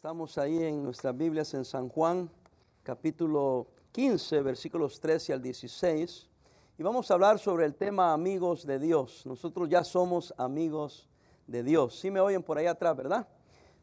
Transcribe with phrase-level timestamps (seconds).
[0.00, 2.30] Estamos ahí en nuestras Biblias en San Juan,
[2.82, 6.26] capítulo 15, versículos 13 al 16.
[6.78, 9.26] Y vamos a hablar sobre el tema amigos de Dios.
[9.26, 11.06] Nosotros ya somos amigos
[11.46, 11.98] de Dios.
[11.98, 13.28] Sí me oyen por ahí atrás, ¿verdad?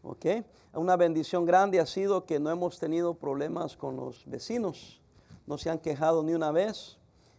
[0.01, 0.25] Ok.
[0.73, 4.99] Una bendición grande ha sido que no hemos tenido problemas con los vecinos.
[5.46, 6.97] No se han quejado ni una vez.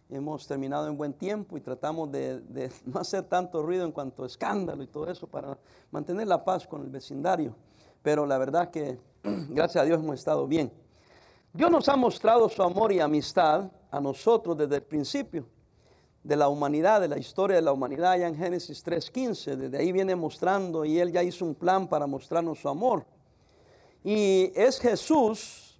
[0.09, 4.23] Hemos terminado en buen tiempo y tratamos de, de no hacer tanto ruido en cuanto
[4.23, 5.57] a escándalo y todo eso para
[5.91, 7.53] mantener la paz con el vecindario
[8.01, 10.71] pero la verdad que gracias a Dios hemos estado bien.
[11.53, 15.47] Dios nos ha mostrado su amor y amistad a nosotros desde el principio
[16.23, 19.91] de la humanidad, de la historia de la humanidad, ya en Génesis 3.15, desde ahí
[19.91, 23.05] viene mostrando y Él ya hizo un plan para mostrarnos su amor.
[24.03, 25.79] Y es Jesús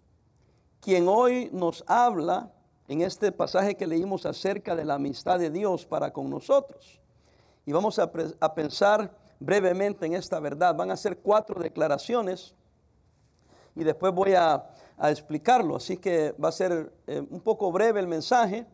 [0.81, 2.51] quien hoy nos habla
[2.88, 6.99] en este pasaje que leímos acerca de la amistad de Dios para con nosotros.
[7.65, 8.09] Y vamos a,
[8.40, 10.75] a pensar brevemente en esta verdad.
[10.75, 12.53] Van a ser cuatro declaraciones
[13.75, 14.70] y después voy a,
[15.02, 15.77] explicarlo.
[15.77, 18.65] Así que va a ser eh, un poco breve el mensaje,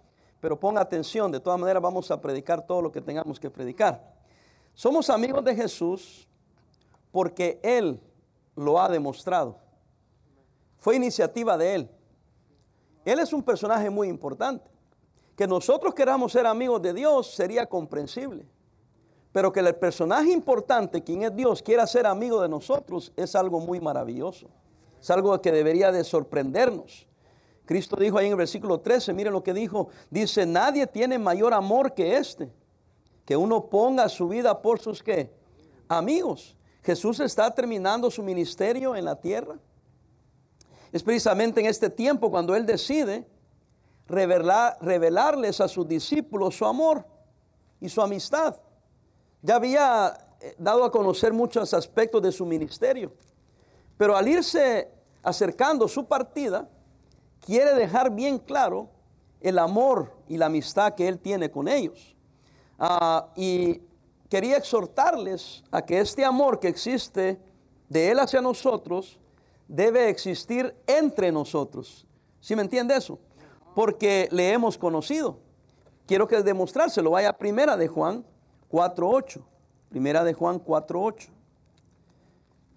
[0.41, 1.31] pero ponga atención.
[1.31, 4.15] De todas maneras vamos a predicar todo lo que tengamos que predicar.
[4.73, 6.27] Somos amigos de Jesús
[7.11, 8.01] porque Él
[8.55, 9.59] lo ha demostrado.
[10.79, 11.89] Fue iniciativa de Él.
[13.05, 14.69] Él es un personaje muy importante.
[15.35, 18.47] Que nosotros queramos ser amigos de Dios sería comprensible.
[19.35, 23.59] Pero que el personaje importante, quien es Dios, quiera ser amigo de nosotros, es algo
[23.59, 24.47] muy maravilloso.
[25.01, 27.05] Es algo que debería de sorprendernos.
[27.65, 31.53] Cristo dijo ahí en el versículo 13, miren lo que dijo, dice, nadie tiene mayor
[31.53, 32.49] amor que este,
[33.25, 35.29] que uno ponga su vida por sus qué?
[35.89, 36.55] Amigos.
[36.81, 39.59] Jesús está terminando su ministerio en la tierra.
[40.93, 43.27] Es precisamente en este tiempo cuando Él decide
[44.07, 47.05] revelar, revelarles a sus discípulos su amor
[47.81, 48.55] y su amistad.
[49.45, 53.13] Ya había eh, dado a conocer muchos aspectos de su ministerio,
[53.95, 54.89] pero al irse
[55.21, 56.67] acercando su partida,
[57.41, 58.89] quiere dejar bien claro
[59.41, 62.15] el amor y la amistad que él tiene con ellos.
[62.79, 63.83] Ah, y
[64.29, 67.39] quería exhortarles a que este amor que existe
[67.87, 69.19] de él hacia nosotros
[69.67, 72.07] debe existir entre nosotros.
[72.39, 73.19] ¿Sí me entiende eso?
[73.75, 75.37] Porque le hemos conocido.
[76.07, 77.11] Quiero que demostrárselo.
[77.11, 78.25] Vaya primera de Juan
[78.71, 79.41] 4.8.
[79.89, 81.29] Primera de Juan 4.8.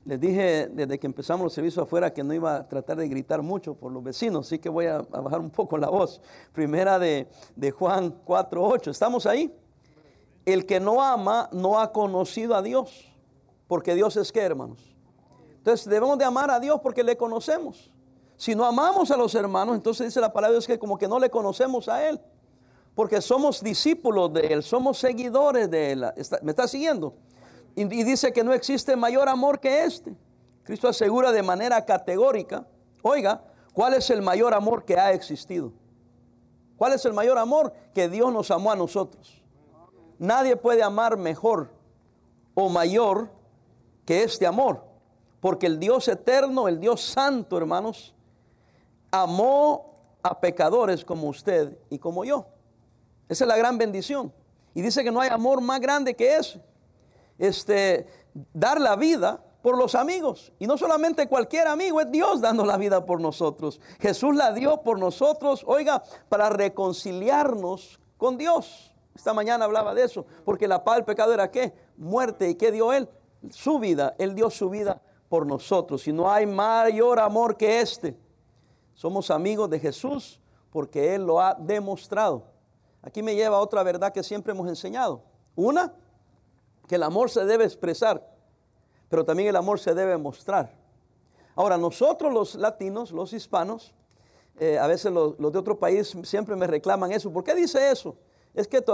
[0.04, 3.42] Les dije desde que empezamos los servicios afuera que no iba a tratar de gritar
[3.42, 6.20] mucho por los vecinos, así que voy a, bajar un poco la voz.
[6.52, 8.90] Primera de, de Juan 4.8.
[8.90, 9.54] ¿Estamos ahí?
[10.46, 13.12] El que no ama no ha conocido a Dios,
[13.66, 14.96] porque Dios es que, hermanos.
[15.58, 17.92] Entonces debemos de amar a Dios porque le conocemos.
[18.38, 21.08] Si no amamos a los hermanos, entonces dice la palabra de Dios que como que
[21.08, 22.18] no le conocemos a Él
[22.98, 26.04] porque somos discípulos de Él, somos seguidores de Él.
[26.42, 27.14] ¿Me está siguiendo?
[27.76, 30.16] Y, dice que no existe mayor amor que este.
[30.64, 32.66] Cristo asegura de manera categórica,
[33.02, 35.72] oiga, ¿cuál es el mayor amor que ha existido?
[36.76, 39.44] ¿Cuál es el mayor amor que Dios nos amó a nosotros?
[40.18, 41.70] Nadie puede amar mejor
[42.54, 43.30] o mayor
[44.04, 44.82] que este amor,
[45.38, 48.12] porque el Dios eterno, el Dios santo, hermanos,
[49.12, 52.57] amó a pecadores como usted y como yo.
[53.28, 54.32] Esa es la gran bendición.
[54.74, 56.60] Y dice que no hay amor más grande que ese.
[57.38, 58.06] Este,
[58.52, 60.52] dar la vida por los amigos.
[60.58, 63.80] Y no solamente cualquier amigo, es Dios dando la vida por nosotros.
[64.00, 68.94] Jesús la dio por nosotros, oiga, para reconciliarnos con Dios.
[69.14, 71.74] Esta mañana hablaba de eso, porque la paz del pecado era qué?
[71.96, 72.48] Muerte.
[72.50, 73.08] ¿Y qué dio Él?
[73.50, 74.14] Su vida.
[74.18, 76.06] Él dio su vida por nosotros.
[76.06, 78.16] Y no hay mayor amor que este.
[78.94, 80.40] Somos amigos de Jesús
[80.70, 82.44] porque Él lo ha demostrado.
[83.08, 85.22] Aquí me lleva a otra verdad que siempre hemos enseñado.
[85.56, 85.94] Una,
[86.86, 88.22] que el amor se debe expresar,
[89.08, 90.74] pero también el amor se debe mostrar.
[91.54, 93.94] Ahora, nosotros los latinos, los hispanos,
[94.60, 97.32] eh, a veces los, de otro país siempre me reclaman eso.
[97.32, 98.14] ¿Por qué dice eso?
[98.52, 98.84] Es que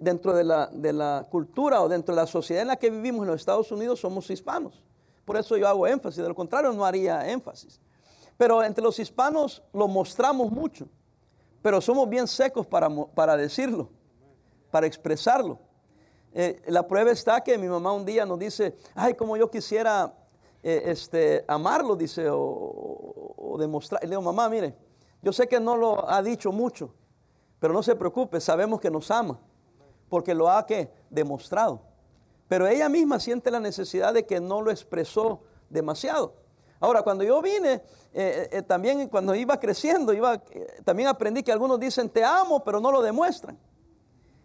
[0.00, 3.22] dentro de la, de la cultura o dentro de la sociedad en la que vivimos
[3.22, 4.84] en los Estados Unidos somos hispanos.
[5.24, 7.80] Por eso yo hago énfasis, de lo contrario no haría énfasis.
[8.36, 10.88] Pero entre los hispanos lo mostramos mucho
[11.62, 13.88] pero somos bien secos para, para decirlo,
[14.70, 15.58] para expresarlo.
[16.34, 20.12] Eh, la prueba está que mi mamá un día nos dice, ay, como yo quisiera
[20.62, 24.02] eh, este, amarlo, dice, o, demostrar.
[24.02, 24.74] Y le digo, mamá, mire,
[25.22, 26.94] yo sé que no lo ha dicho mucho,
[27.60, 29.38] pero no se preocupe, sabemos que nos ama,
[30.08, 31.82] porque lo ha que demostrado.
[32.48, 36.34] Pero ella misma siente la necesidad de que no lo expresó demasiado.
[36.82, 37.80] Ahora, cuando yo vine, eh,
[38.12, 40.42] eh, eh, también cuando iba creciendo, iba,
[40.84, 43.56] también aprendí que algunos dicen te amo, pero no lo demuestran.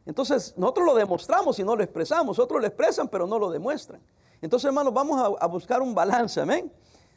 [0.06, 2.38] Entonces, nosotros lo demostramos y no lo expresamos.
[2.38, 4.00] Otros lo expresan, pero no lo demuestran.
[4.40, 6.72] Entonces, hermanos, vamos a, buscar un balance, amén.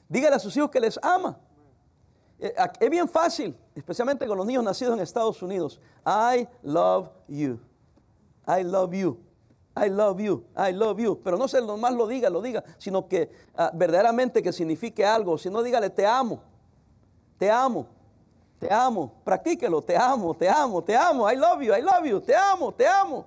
[0.08, 1.38] Dígale a sus hijos que les ama.
[2.38, 5.78] Es bien fácil, especialmente con los niños nacidos en Estados Unidos.
[6.06, 7.60] I love you.
[8.48, 9.29] I love you.
[9.76, 11.20] I love you, I love you.
[11.22, 15.38] Pero no se nomás lo diga, lo diga, sino que ah, verdaderamente que signifique algo.
[15.38, 16.42] Si no, dígale, te amo,
[17.38, 17.86] te amo,
[18.58, 19.12] te amo.
[19.24, 21.30] Practíquelo, te amo, te amo, te amo.
[21.30, 23.26] I love you, I love you, te amo, te amo.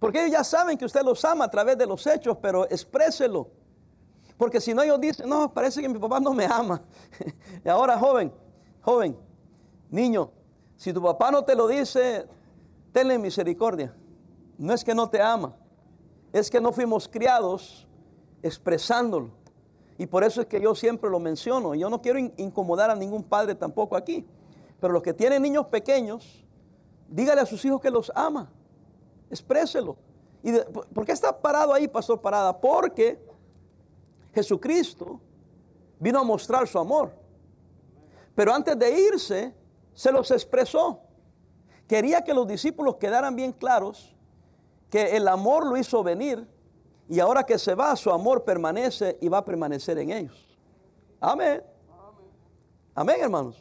[0.00, 3.48] Porque ellos ya saben que usted los ama a través de los hechos, pero expréselo.
[4.36, 6.82] Porque si no, ellos dicen, no, parece que mi papá no me ama.
[7.64, 8.32] y ahora, joven,
[8.82, 9.16] joven,
[9.90, 10.30] niño,
[10.76, 12.26] si tu papá no te lo dice,
[12.92, 13.94] tenle misericordia.
[14.58, 15.54] No es que no te ama,
[16.34, 17.86] es que no fuimos criados
[18.42, 19.30] expresándolo.
[19.96, 21.76] Y por eso es que yo siempre lo menciono.
[21.76, 24.26] Yo no quiero incomodar a ningún padre tampoco aquí.
[24.80, 26.44] Pero los que tienen niños pequeños,
[27.08, 28.50] dígale a sus hijos que los ama.
[29.30, 29.96] Expréselo.
[30.42, 30.52] ¿Y
[30.92, 32.60] por qué está parado ahí, pastor Parada?
[32.60, 33.24] Porque
[34.34, 35.20] Jesucristo
[36.00, 37.14] vino a mostrar su amor.
[38.34, 39.54] Pero antes de irse,
[39.92, 41.00] se los expresó.
[41.86, 44.16] Quería que los discípulos quedaran bien claros
[44.94, 46.46] que el amor lo hizo venir
[47.08, 50.56] y ahora que se va, su amor permanece y va a permanecer en ellos.
[51.20, 51.64] Amén.
[52.94, 53.60] Amén, hermanos.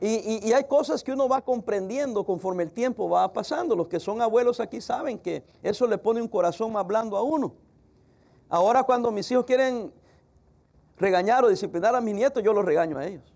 [0.00, 3.76] Y, y, hay cosas que uno va comprendiendo conforme el tiempo va pasando.
[3.76, 7.22] Los que son abuelos aquí saben que eso le pone un corazón más blando a
[7.22, 7.52] uno.
[8.48, 9.92] Ahora cuando mis hijos quieren
[10.96, 13.31] regañar o disciplinar a mis nietos, yo los regaño a ellos.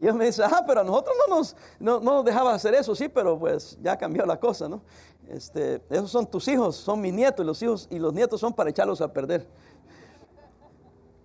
[0.00, 2.94] Y ellos me dicen, ah, pero a nosotros no nos, no, nos dejaba hacer eso,
[2.94, 4.82] sí, pero pues ya cambió la cosa, ¿no?
[5.28, 8.52] Este, esos son tus hijos, son mis nietos, y los hijos y los nietos son
[8.52, 9.46] para echarlos a perder.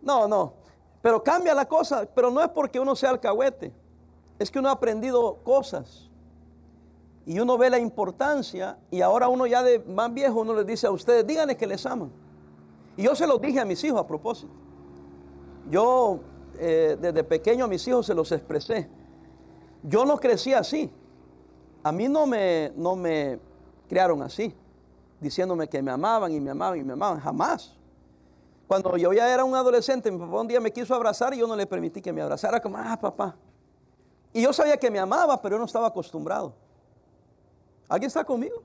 [0.02, 0.54] No, no,
[1.02, 3.74] pero cambia la cosa, pero no es porque uno sea alcahuete,
[4.40, 6.10] es que uno ha aprendido cosas
[7.26, 10.88] y uno ve la importancia y ahora uno ya de más viejo uno les dice
[10.88, 12.12] a ustedes, díganle que les aman.
[12.98, 14.52] Y yo se los dije a mis hijos a propósito.
[15.70, 16.20] Yo
[16.64, 18.88] eh, desde pequeño a mis hijos se los expresé.
[19.82, 20.92] Yo no crecí así.
[21.82, 23.40] A mí no me, no me
[23.90, 24.56] criaron así,
[25.20, 27.20] diciéndome que me amaban y me amaban y me amaban.
[27.20, 27.76] Jamás.
[28.68, 31.48] Cuando yo ya era un adolescente, mi papá un día me quiso abrazar y yo
[31.48, 33.36] no le permití que me abrazara como, ah, papá.
[34.32, 36.54] Y yo sabía que me amaba, pero yo no estaba acostumbrado.
[37.90, 38.62] ¿Alguien está conmigo?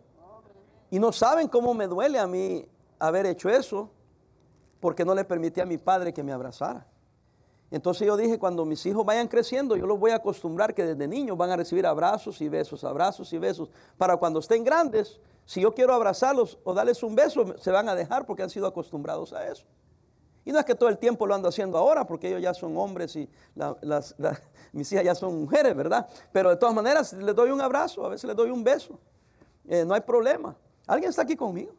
[0.90, 2.68] Y no saben cómo me duele a mí
[2.98, 3.90] haber hecho eso,
[4.80, 6.86] porque no le permití a mi padre que me abrazara.
[7.70, 11.08] Entonces yo dije, cuando mis hijos vayan creciendo, yo los voy a acostumbrar que desde
[11.08, 15.60] niños van a recibir abrazos y besos, abrazos y besos, para cuando estén grandes, si
[15.60, 19.32] yo quiero abrazarlos o darles un beso, se van a dejar porque han sido acostumbrados
[19.32, 19.64] a eso.
[20.44, 22.76] Y no es que todo el tiempo lo ando haciendo ahora, porque ellos ya son
[22.76, 23.28] hombres y
[24.72, 26.08] mis hijas ya son mujeres, ¿verdad?
[26.30, 28.96] Pero de todas maneras, les doy un abrazo, a veces les doy un beso.
[29.66, 30.56] Eh, no hay problema.
[30.86, 31.72] ¿Alguien está aquí conmigo?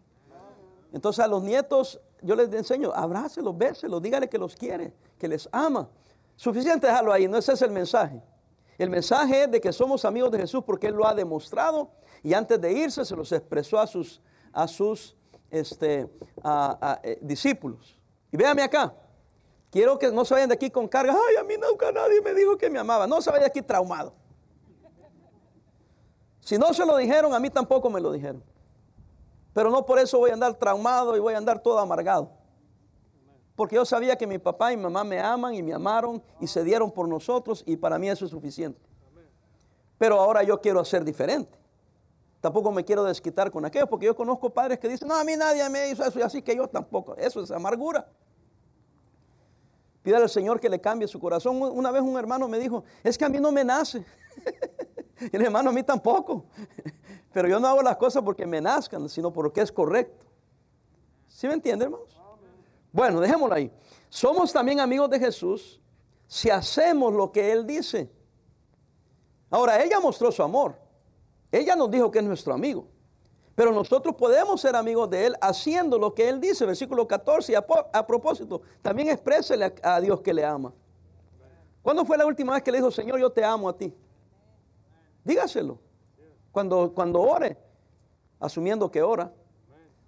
[0.94, 5.48] Entonces a los nietos yo les enseño, abrácelos, béselos, díganle que los quiere, que les
[5.52, 5.90] ama.
[6.36, 8.22] Suficiente dejarlo ahí, no ese es el mensaje.
[8.78, 11.92] El mensaje es de que somos amigos de Jesús porque Él lo ha demostrado
[12.24, 14.22] y antes de irse se los expresó a sus,
[14.54, 15.16] a sus
[15.50, 16.10] este,
[17.04, 18.00] eh, discípulos.
[18.32, 18.94] Y véame acá,
[19.72, 22.34] quiero que no se vayan de aquí con carga, ay, a mí nunca nadie me
[22.34, 24.14] dijo que me amaba, no se vayan de aquí traumado.
[26.42, 28.44] Si no se lo dijeron, a mí tampoco me lo dijeron.
[29.58, 32.30] Pero no por eso voy a andar traumado y voy a andar todo amargado.
[33.56, 36.46] Porque yo sabía que mi papá y mi mamá me aman y me amaron y
[36.46, 38.80] se dieron por nosotros y para mí eso es suficiente.
[39.98, 41.58] Pero ahora yo quiero hacer diferente.
[42.40, 45.36] Tampoco me quiero desquitar con aquello porque yo conozco padres que dicen, no, a mí
[45.36, 47.16] nadie me hizo eso y así que yo tampoco.
[47.16, 48.08] Eso es amargura.
[50.04, 51.60] Pídale al Señor que le cambie su corazón.
[51.64, 54.06] Una vez un hermano me dijo, es que a mí no me nace.
[55.20, 56.46] y el hermano a mí tampoco.
[57.34, 60.26] Pero yo no hago las cosas porque me nazcan, sino porque es correcto.
[61.28, 62.20] ¿Sí me entiende, hermanos?
[62.92, 63.72] Bueno, dejémoslo ahí.
[64.10, 65.80] Somos también amigos de Jesús
[66.28, 68.10] si hacemos lo que Él dice.
[69.50, 70.76] Ahora, ella mostró su amor.
[71.52, 72.88] Ella nos dijo que es nuestro amigo.
[73.56, 77.56] Pero nosotros podemos ser amigos de Él haciendo lo que Él dice, versículo 14.
[77.56, 80.74] A, a propósito, también exprésele a, a Dios que le ama.
[81.82, 83.94] ¿Cuándo fue la última vez que le dijo, Señor, yo te amo a ti?
[85.28, 85.78] Dígaselo.
[86.54, 87.58] Cuando, cuando ore,
[88.40, 89.34] asumiendo que ora,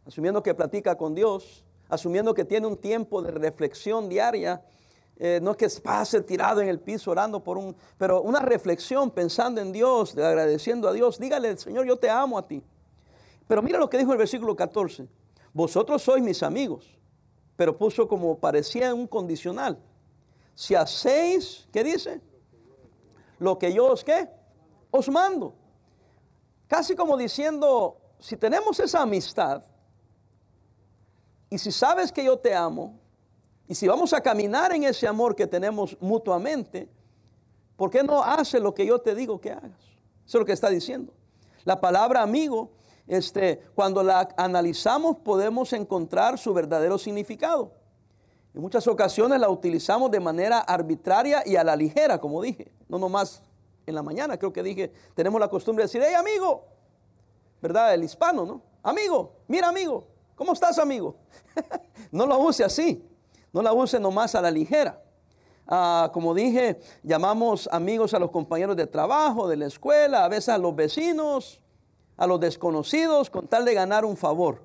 [0.05, 4.63] asumiendo que platica con Dios, asumiendo que tiene un tiempo de reflexión diaria,
[5.17, 9.11] eh, no es que pase tirado en el piso orando por un, pero una reflexión
[9.11, 12.63] pensando en Dios, agradeciendo a Dios, dígale, Señor, yo te amo a ti.
[13.45, 15.05] Pero mira lo que dijo el versículo 14,
[15.51, 16.97] vosotros sois mis amigos,
[17.57, 19.77] pero puso como parecía un condicional.
[20.55, 22.21] Si hacéis, ¿qué dice?
[23.37, 24.38] Lo que yo os, ¿qué?
[24.91, 25.53] Os mando.
[26.67, 29.63] Casi como diciendo, si tenemos esa amistad
[31.49, 32.99] y si sabes que yo te amo,
[33.69, 36.89] Y si vamos a caminar en ese amor que tenemos mutuamente,
[37.77, 39.79] ¿por qué no haces lo que yo te digo que hagas?
[40.25, 41.13] Eso es lo que está diciendo.
[41.65, 42.71] La palabra amigo,
[43.05, 47.71] este, cuando la analizamos podemos encontrar su verdadero significado.
[48.55, 52.71] En muchas ocasiones la utilizamos de manera arbitraria y a la ligera, como dije.
[52.87, 53.43] No nomás
[53.85, 56.65] en la mañana, creo que dije, tenemos la costumbre de decir, hey amigo,
[57.61, 57.93] ¿verdad?
[57.93, 58.61] El hispano, ¿no?
[58.83, 61.15] Amigo, mira amigo, ¿cómo estás amigo?
[62.11, 63.03] no lo use así,
[63.51, 65.01] no la use nomás a la ligera.
[65.67, 70.49] Ah, como dije, llamamos amigos a los compañeros de trabajo, de la escuela, a veces
[70.49, 71.59] a los vecinos,
[72.17, 74.63] a los desconocidos, con tal de ganar un favor.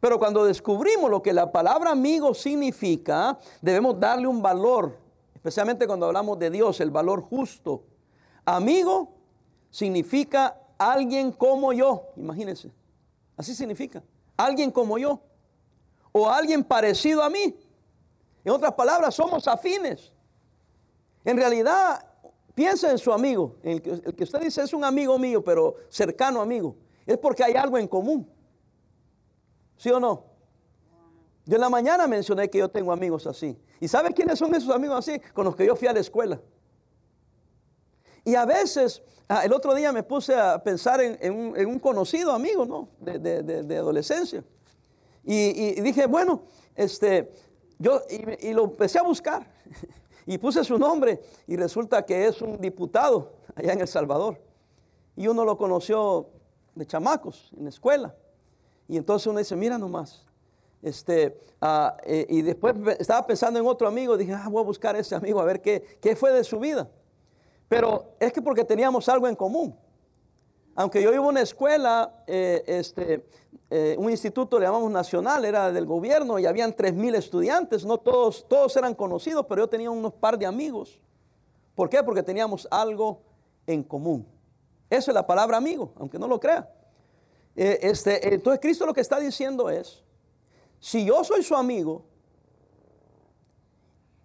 [0.00, 4.98] Pero cuando descubrimos lo que la palabra amigo significa, debemos darle un valor,
[5.34, 7.84] especialmente cuando hablamos de Dios, el valor justo.
[8.56, 9.14] Amigo
[9.70, 12.70] significa alguien como yo, imagínense.
[13.36, 14.02] Así significa,
[14.36, 15.20] alguien como yo.
[16.12, 17.56] O alguien parecido a mí.
[18.44, 20.12] En otras palabras, somos afines.
[21.24, 22.04] En realidad,
[22.54, 23.56] piensa en su amigo.
[23.62, 26.76] El que, usted dice es un amigo mío, pero cercano amigo.
[27.06, 28.28] Es porque hay algo en común.
[29.76, 30.24] ¿Sí o no?
[31.46, 33.56] Yo en la mañana mencioné que yo tengo amigos así.
[33.80, 35.20] ¿Y sabe quiénes son esos amigos así?
[35.32, 36.40] Con los que yo fui a la escuela.
[38.24, 42.64] Y a veces, ah, el otro día me puse a pensar en, un, conocido amigo,
[42.64, 42.88] ¿no?
[43.00, 44.44] De, adolescencia.
[45.24, 46.42] Y, dije, bueno,
[46.74, 47.32] este,
[47.78, 49.46] yo, y, y, lo empecé a buscar.
[50.26, 54.40] Y puse su nombre y resulta que es un diputado allá en El Salvador.
[55.16, 56.28] Y uno lo conoció
[56.74, 58.14] de chamacos en la escuela.
[58.86, 60.24] Y entonces uno dice, mira nomás.
[60.82, 64.96] Este, ah, eh, y después estaba pensando en otro amigo, dije, ah, voy a buscar
[64.96, 66.88] a ese amigo a ver qué, qué fue de su vida.
[67.70, 69.78] Pero es que porque teníamos algo en común.
[70.74, 73.24] Aunque yo iba a una escuela, eh, este,
[73.70, 77.98] eh, un instituto le llamamos nacional, era del gobierno y habían tres mil estudiantes, no
[77.98, 81.00] todos, todos eran conocidos, pero yo tenía unos par de amigos.
[81.76, 82.02] ¿Por qué?
[82.02, 83.22] Porque teníamos algo
[83.68, 84.26] en común.
[84.90, 86.68] Eso es la palabra amigo, aunque no lo crea.
[87.54, 90.02] Eh, este, entonces Cristo lo que está diciendo es,
[90.80, 92.02] si yo soy su amigo,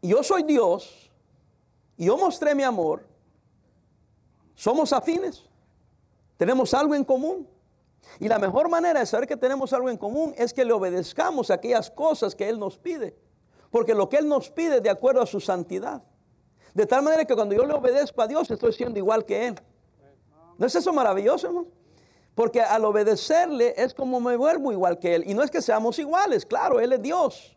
[0.02, 1.12] y yo soy Dios,
[1.96, 3.14] y yo mostré mi amor,
[4.56, 5.44] somos afines,
[6.38, 7.48] tenemos algo en común.
[8.20, 11.50] Y la mejor manera de saber que tenemos algo en común es que le obedezcamos
[11.50, 13.16] aquellas cosas que Él nos pide.
[13.72, 16.04] Porque lo que Él nos pide es de acuerdo a su santidad.
[16.74, 19.56] De tal manera que cuando yo le obedezco a Dios estoy siendo igual que Él.
[20.58, 21.68] ¿No es eso maravilloso, hermano?
[22.36, 25.24] Porque al obedecerle es como me vuelvo igual que Él.
[25.26, 27.55] Y no es que seamos iguales, claro, Él es Dios.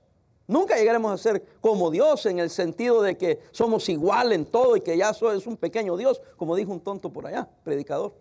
[0.48, 4.76] Nunca llegaremos a ser como Dios en el sentido de que somos igual en todo
[4.76, 8.14] y que ya es un pequeño Dios, como dijo un tonto por allá, predicador.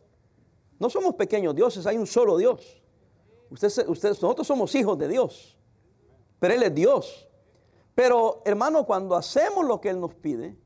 [0.77, 2.81] No somos pequeños dioses, hay un solo Dios.
[3.49, 5.57] Ustedes, nosotros somos hijos de Dios,
[6.37, 7.29] pero Él es Dios.
[7.95, 10.57] Pero hermano, cuando hacemos lo que Él nos pide,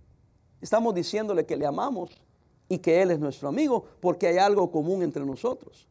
[0.61, 2.09] estamos diciéndole que le amamos
[2.67, 5.87] y que Él es nuestro amigo, porque hay algo común entre nosotros.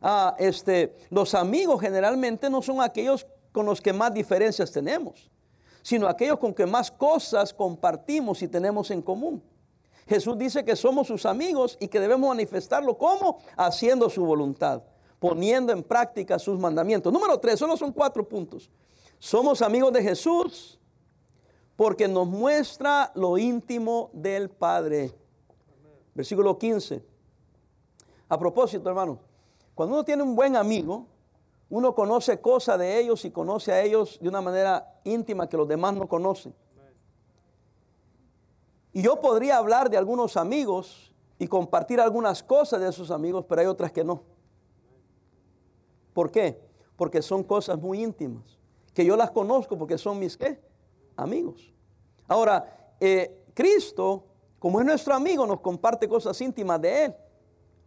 [0.00, 5.30] Ah, este, los amigos generalmente no son aquellos con los que más diferencias tenemos,
[5.82, 9.42] sino aquellos con que más cosas compartimos y tenemos en común.
[10.06, 14.82] Jesús dice que somos sus amigos y que debemos manifestarlo como haciendo su voluntad,
[15.18, 17.12] poniendo en práctica sus mandamientos.
[17.12, 18.68] Número tres, solo son cuatro puntos.
[19.18, 20.78] Somos amigos de Jesús
[21.76, 25.12] porque nos muestra lo íntimo del Padre.
[26.14, 27.02] Versículo 15.
[28.28, 29.18] A propósito, hermano,
[29.74, 31.06] cuando uno tiene un buen amigo,
[31.72, 35.66] uno conoce cosas de ellos y conoce a ellos de una manera íntima que los
[35.66, 36.54] demás no conocen.
[38.92, 43.62] Y yo podría hablar de algunos amigos y compartir algunas cosas de esos amigos, pero
[43.62, 44.22] hay otras que no.
[46.12, 46.60] ¿Por qué?
[46.94, 48.58] Porque son cosas muy íntimas,
[48.92, 50.60] que yo las conozco porque son mis qué?
[51.16, 51.72] Amigos.
[52.28, 54.26] Ahora, eh, Cristo
[54.62, 57.14] como es nuestro amigo, nos comparte cosas íntimas de Él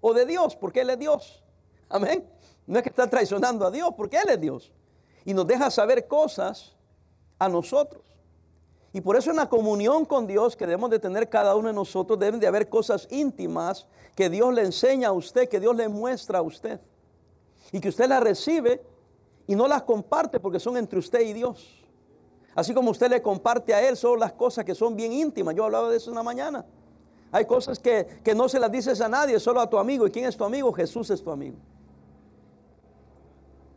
[0.01, 1.42] o de Dios, porque Él es Dios.
[1.88, 2.30] Amén.
[2.67, 4.72] No es que está traicionando a Dios, porque Él es Dios.
[5.24, 6.75] Y nos deja saber cosas
[7.39, 8.03] a nosotros.
[8.93, 11.74] Y por eso en la comunión con Dios que debemos de tener cada uno de
[11.74, 15.89] nosotros, deben de haber cosas íntimas que Dios le enseña a usted, que Dios le
[15.89, 16.79] muestra a usted.
[17.72, 18.81] Y que usted las recibe
[19.48, 21.84] y no las comparte porque son entre usted y Dios.
[22.55, 25.53] Así como usted le comparte a él solo las cosas que son bien íntimas.
[25.55, 26.65] Yo hablaba de eso una mañana.
[27.34, 30.07] Hay cosas que, no se las dices a nadie, solo a tu amigo.
[30.07, 30.72] ¿Y quién es tu amigo?
[30.72, 31.57] Jesús es tu amigo.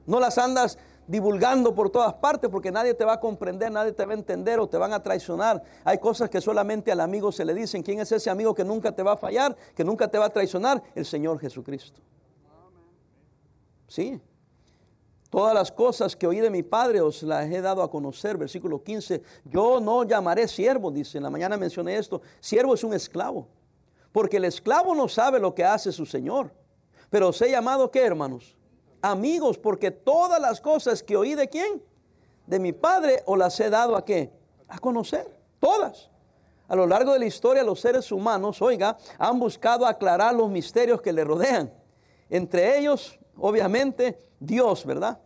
[0.08, 4.06] No las andas divulgando por todas partes porque nadie te va a comprender, nadie te
[4.06, 5.62] va a entender o te van a traicionar.
[5.84, 7.82] Hay cosas que solamente al amigo se le dicen.
[7.82, 10.30] ¿Quién es ese amigo que nunca te va a fallar, que nunca te va a
[10.30, 10.82] traicionar?
[10.94, 12.00] El Señor Jesucristo.
[13.86, 14.18] Sí.
[15.28, 18.38] Todas las cosas que oí de mi Padre os las he dado a conocer.
[18.38, 19.22] Versículo 15.
[19.44, 21.18] Yo no llamaré siervo, dice.
[21.18, 22.22] En la mañana mencioné esto.
[22.40, 23.46] Siervo es un esclavo.
[24.10, 26.50] Porque el esclavo no sabe lo que hace su Señor.
[27.10, 28.57] Pero os he llamado, ¿qué hermanos?
[29.10, 31.82] Amigos, porque todas las cosas que oí de quién?
[32.46, 34.30] De mi Padre os las he dado a qué?
[34.68, 35.34] A conocer.
[35.58, 36.10] Todas.
[36.68, 41.00] A lo largo de la historia los seres humanos, oiga, han buscado aclarar los misterios
[41.00, 41.72] que le rodean.
[42.28, 45.18] Entre ellos, obviamente, Dios, ¿verdad?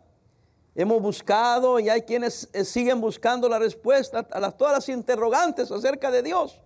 [0.74, 5.70] Hemos buscado y hay quienes eh, siguen buscando la respuesta a las, todas las interrogantes
[5.70, 6.62] acerca de Dios.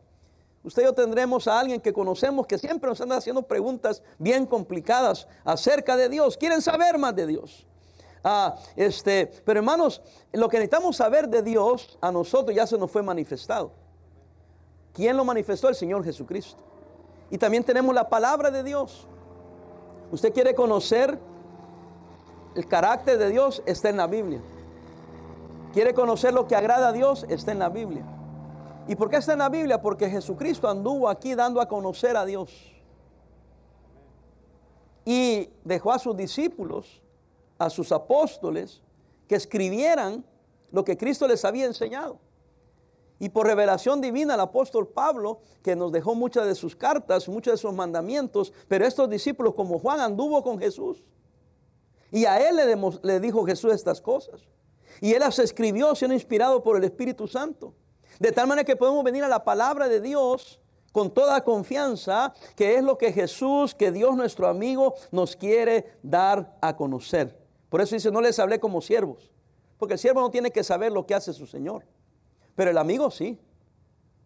[0.66, 4.44] Usted y yo tendremos a alguien que conocemos que siempre nos anda haciendo preguntas bien
[4.46, 6.36] complicadas acerca de Dios.
[6.36, 7.64] Quieren saber más de Dios.
[8.24, 12.90] Ah, este, pero hermanos, lo que necesitamos saber de Dios a nosotros ya se nos
[12.90, 13.70] fue manifestado.
[14.92, 15.68] ¿Quién lo manifestó?
[15.68, 16.60] El Señor Jesucristo.
[17.30, 19.06] Y también tenemos la palabra de Dios.
[20.10, 21.16] Usted quiere conocer
[22.56, 24.40] el carácter de Dios, está en la Biblia.
[25.72, 28.04] Quiere conocer lo que agrada a Dios, está en la Biblia.
[28.88, 29.80] ¿Y por qué está en la Biblia?
[29.80, 32.72] Porque Jesucristo anduvo aquí dando a conocer a Dios.
[35.04, 37.02] Y dejó a sus discípulos,
[37.58, 38.82] a sus apóstoles,
[39.28, 40.24] que escribieran
[40.70, 42.18] lo que Cristo les había enseñado.
[43.18, 47.54] Y por revelación divina el apóstol Pablo, que nos dejó muchas de sus cartas, muchos
[47.54, 51.02] de sus mandamientos, pero estos discípulos como Juan anduvo con Jesús.
[52.12, 54.42] Y a él le, le dijo Jesús estas cosas.
[55.00, 57.74] Y él las escribió siendo inspirado por el Espíritu Santo.
[58.18, 60.60] De tal manera que podemos venir a la palabra de Dios
[60.92, 66.56] con toda confianza, que es lo que Jesús, que Dios nuestro amigo, nos quiere dar
[66.62, 67.36] a conocer.
[67.68, 69.30] Por eso dice, no les hablé como siervos,
[69.76, 71.84] porque el siervo no tiene que saber lo que hace su Señor.
[72.54, 73.38] Pero el amigo sí.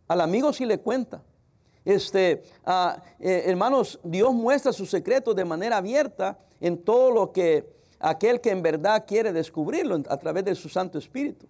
[0.07, 1.23] Al amigo sí le cuenta.
[1.85, 7.69] Este, ah, eh, hermanos, Dios muestra sus secretos de manera abierta en todo lo que
[7.99, 11.47] aquel que en verdad quiere descubrirlo a través de su Santo Espíritu.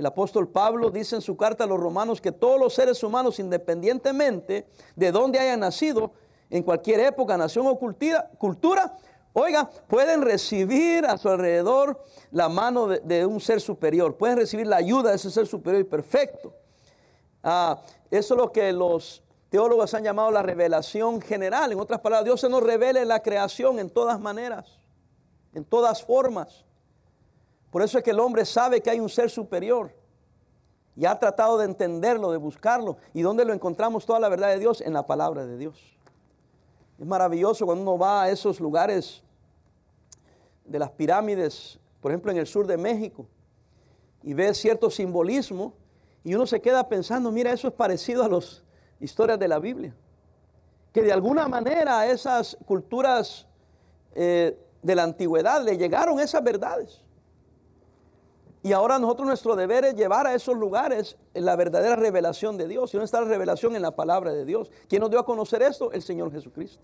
[0.00, 3.38] El apóstol Pablo dice en su carta a los romanos que todos los seres humanos,
[3.38, 4.66] independientemente
[4.96, 6.12] de dónde hayan nacido,
[6.48, 8.96] en cualquier época, nación o cultura,
[9.34, 14.76] Oiga, pueden recibir a su alrededor la mano de, un ser superior, pueden recibir la
[14.76, 16.54] ayuda de ese ser superior y perfecto.
[17.42, 17.78] Ah,
[18.10, 21.72] eso es lo que los teólogos han llamado la revelación general.
[21.72, 24.78] En otras palabras, Dios se nos revela en la creación en todas maneras,
[25.52, 26.64] en todas formas.
[27.70, 29.94] Por eso es que el hombre sabe que hay un ser superior
[30.96, 32.96] y ha tratado de entenderlo, de buscarlo.
[33.14, 34.80] ¿Y dónde lo encontramos toda la verdad de Dios?
[34.80, 35.96] En la palabra de Dios.
[36.98, 39.22] Es maravilloso cuando uno va a esos lugares
[40.64, 43.26] de las pirámides, por ejemplo en el sur de México,
[44.22, 45.74] y ve cierto simbolismo,
[46.22, 48.62] y uno se queda pensando, mira, eso es parecido a las
[49.00, 49.94] historias de la Biblia.
[50.92, 53.46] Que de alguna manera a esas culturas
[54.14, 57.00] eh, de la antigüedad le llegaron esas verdades.
[58.62, 62.92] Y ahora nosotros nuestro deber es llevar a esos lugares la verdadera revelación de Dios.
[62.92, 64.70] Y no está la revelación en la palabra de Dios.
[64.88, 65.92] ¿Quién nos dio a conocer esto?
[65.92, 66.82] El Señor Jesucristo.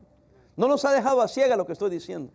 [0.57, 2.33] No nos ha dejado a ciega lo que estoy diciendo.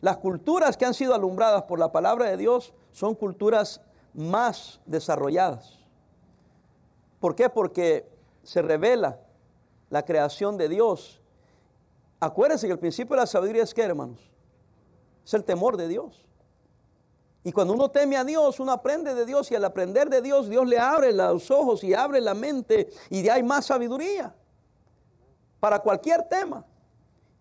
[0.00, 3.80] Las culturas que han sido alumbradas por la palabra de Dios son culturas
[4.12, 5.78] más desarrolladas.
[7.20, 7.48] ¿Por qué?
[7.48, 8.08] Porque
[8.42, 9.20] se revela
[9.88, 11.20] la creación de Dios.
[12.18, 14.20] Acuérdense que el principio de la sabiduría es que, hermanos,
[15.24, 16.23] es el temor de Dios.
[17.44, 20.48] Y cuando uno teme a Dios, uno aprende de Dios y al aprender de Dios,
[20.48, 24.34] Dios le abre los ojos y abre la mente y hay más sabiduría
[25.60, 26.64] para cualquier tema.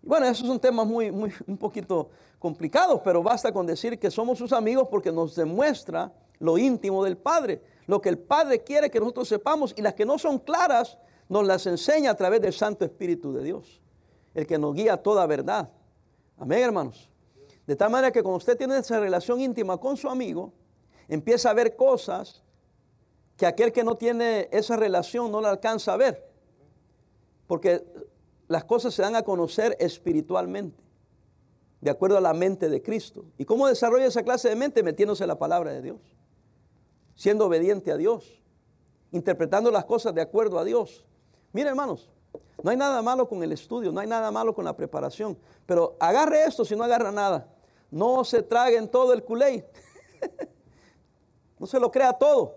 [0.01, 4.37] Bueno, esos son temas muy, muy, un poquito complicados, pero basta con decir que somos
[4.37, 8.99] sus amigos porque nos demuestra lo íntimo del Padre, lo que el Padre quiere que
[8.99, 10.97] nosotros sepamos y las que no son claras
[11.29, 13.81] nos las enseña a través del Santo Espíritu de Dios,
[14.33, 15.69] el que nos guía a toda verdad.
[16.37, 17.09] Amén, hermanos.
[17.65, 20.51] De tal manera que cuando usted tiene esa relación íntima con su amigo,
[21.07, 22.43] empieza a ver cosas
[23.37, 26.29] que aquel que no tiene esa relación no la alcanza a ver.
[27.47, 27.83] Porque
[28.47, 30.83] las cosas se dan a conocer espiritualmente,
[31.81, 33.25] de acuerdo a la mente de Cristo.
[33.37, 34.83] ¿Y cómo desarrolla esa clase de mente?
[34.83, 36.01] Metiéndose en la palabra de Dios,
[37.15, 38.41] siendo obediente a Dios,
[39.11, 41.05] interpretando las cosas de acuerdo a Dios.
[41.53, 42.09] Mire, hermanos,
[42.61, 45.95] no hay nada malo con el estudio, no hay nada malo con la preparación, pero
[45.99, 47.52] agarre esto si no agarra nada.
[47.93, 49.69] No se traguen todo el culé.
[51.59, 52.55] no se lo crea todo.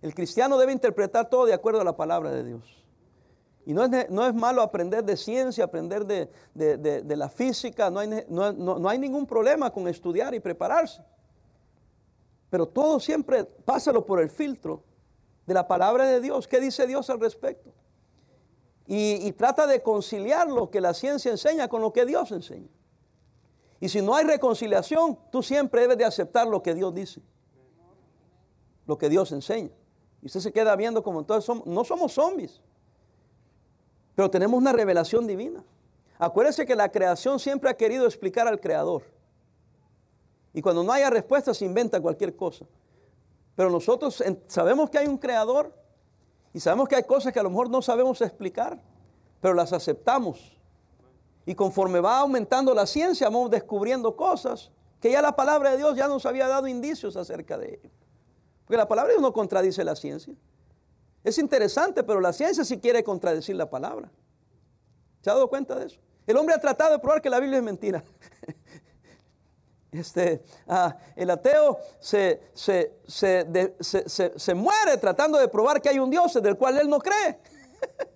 [0.00, 2.84] El cristiano debe interpretar todo de acuerdo a la palabra de Dios.
[3.66, 8.08] Y no es, no es malo aprender de ciencia, aprender de, la física, no hay,
[8.28, 11.02] no hay ningún problema con estudiar y prepararse.
[12.48, 14.82] Pero todo siempre pásalo por el filtro
[15.44, 16.48] de la palabra de Dios.
[16.48, 17.72] ¿Qué dice Dios al respecto?
[18.88, 22.70] Y, trata de conciliar lo que la ciencia enseña con lo que Dios enseña.
[23.80, 27.20] Y si no hay reconciliación, tú siempre debes de aceptar lo que Dios dice,
[28.86, 29.70] lo que Dios enseña.
[30.22, 32.62] Y usted se queda viendo como entonces no somos zombies,
[34.14, 35.62] pero tenemos una revelación divina.
[36.18, 39.02] Acuérdese que la creación siempre ha querido explicar al creador.
[40.54, 42.64] Y cuando no haya respuesta se inventa cualquier cosa.
[43.54, 45.74] Pero nosotros sabemos que hay un creador
[46.54, 48.80] y sabemos que hay cosas que a lo mejor no sabemos explicar,
[49.40, 50.55] pero las aceptamos.
[51.46, 55.96] Y conforme va aumentando la ciencia, vamos descubriendo cosas que ya la palabra de Dios
[55.96, 57.90] ya nos había dado indicios acerca de ello.
[58.64, 60.34] Porque la palabra de Dios no contradice la ciencia.
[61.22, 64.10] Es interesante, pero la ciencia sí quiere contradecir la palabra.
[65.22, 66.00] ¿Se ha dado cuenta de eso?
[66.26, 68.04] El hombre ha tratado de probar que la Biblia es mentira.
[69.92, 76.58] Este, ah, el ateo se, se, muere tratando de probar que hay un Dios del
[76.58, 77.38] cual él no cree.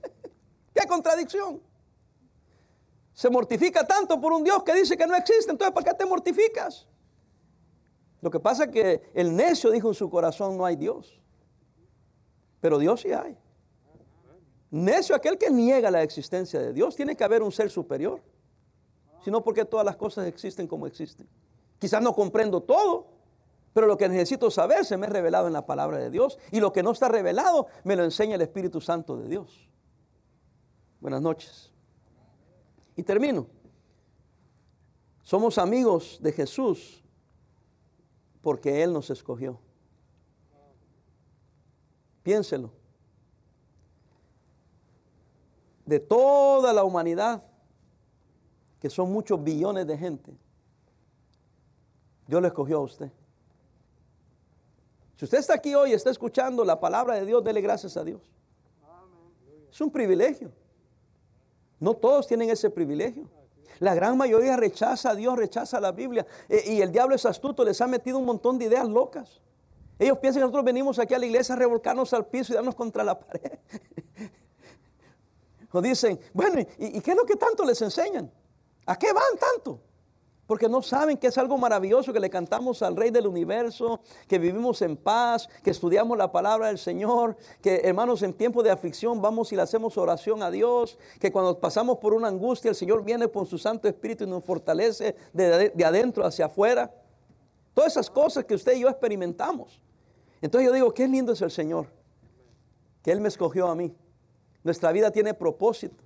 [0.75, 1.63] ¡Qué contradicción!
[3.21, 6.07] Se mortifica tanto por un Dios que dice que no existe, entonces ¿para qué te
[6.07, 6.87] mortificas?
[8.23, 11.21] Lo que pasa es que el necio dijo en su corazón no hay Dios,
[12.63, 13.37] pero Dios sí hay.
[14.71, 18.23] Necio aquel que niega la existencia de Dios, tiene que haber un ser superior,
[19.23, 21.29] sino porque todas las cosas existen como existen.
[21.79, 23.07] Quizás no comprendo todo,
[23.75, 26.61] pero lo que necesito saber se me ha revelado en la palabra de Dios y
[26.61, 29.69] lo que no está revelado me lo enseña el Espíritu Santo de Dios.
[31.01, 31.70] Buenas noches.
[33.01, 33.47] Y termino.
[35.23, 37.03] Somos amigos de Jesús
[38.43, 39.59] porque Él nos escogió.
[42.23, 42.71] Piénselo.
[45.87, 47.43] De toda la humanidad,
[48.79, 50.37] que son muchos billones de gente,
[52.27, 53.11] Dios lo escogió a usted.
[55.17, 58.05] Si usted está aquí hoy y está escuchando la palabra de Dios, dele gracias a
[58.05, 58.21] Dios.
[59.73, 60.53] Es un privilegio.
[61.81, 63.29] No todos tienen ese privilegio.
[63.79, 66.27] La gran mayoría rechaza a Dios, rechaza la Biblia.
[66.49, 69.41] E, y el diablo es astuto, les ha metido un montón de ideas locas.
[69.99, 72.75] Ellos piensan que nosotros venimos aquí a la iglesia a revolcarnos al piso y darnos
[72.75, 73.59] contra la pared.
[75.73, 78.31] o dicen, bueno, ¿y qué es lo que tanto les enseñan?
[78.87, 79.81] ¿A qué van tanto?
[80.51, 84.37] Porque no saben que es algo maravilloso que le cantamos al Rey del Universo, que
[84.37, 89.23] vivimos en paz, que estudiamos la palabra del Señor, que hermanos en tiempo de aflicción
[89.23, 93.05] vamos y le hacemos oración a Dios, que cuando pasamos por una angustia el Señor
[93.05, 96.93] viene con su Santo Espíritu y nos fortalece de, de adentro hacia afuera.
[97.73, 99.81] Todas esas cosas que usted y yo experimentamos.
[100.43, 101.87] Entonces yo digo, qué lindo es el Señor,
[103.05, 103.95] que Él me escogió a mí.
[104.65, 106.03] Nuestra vida tiene propósito.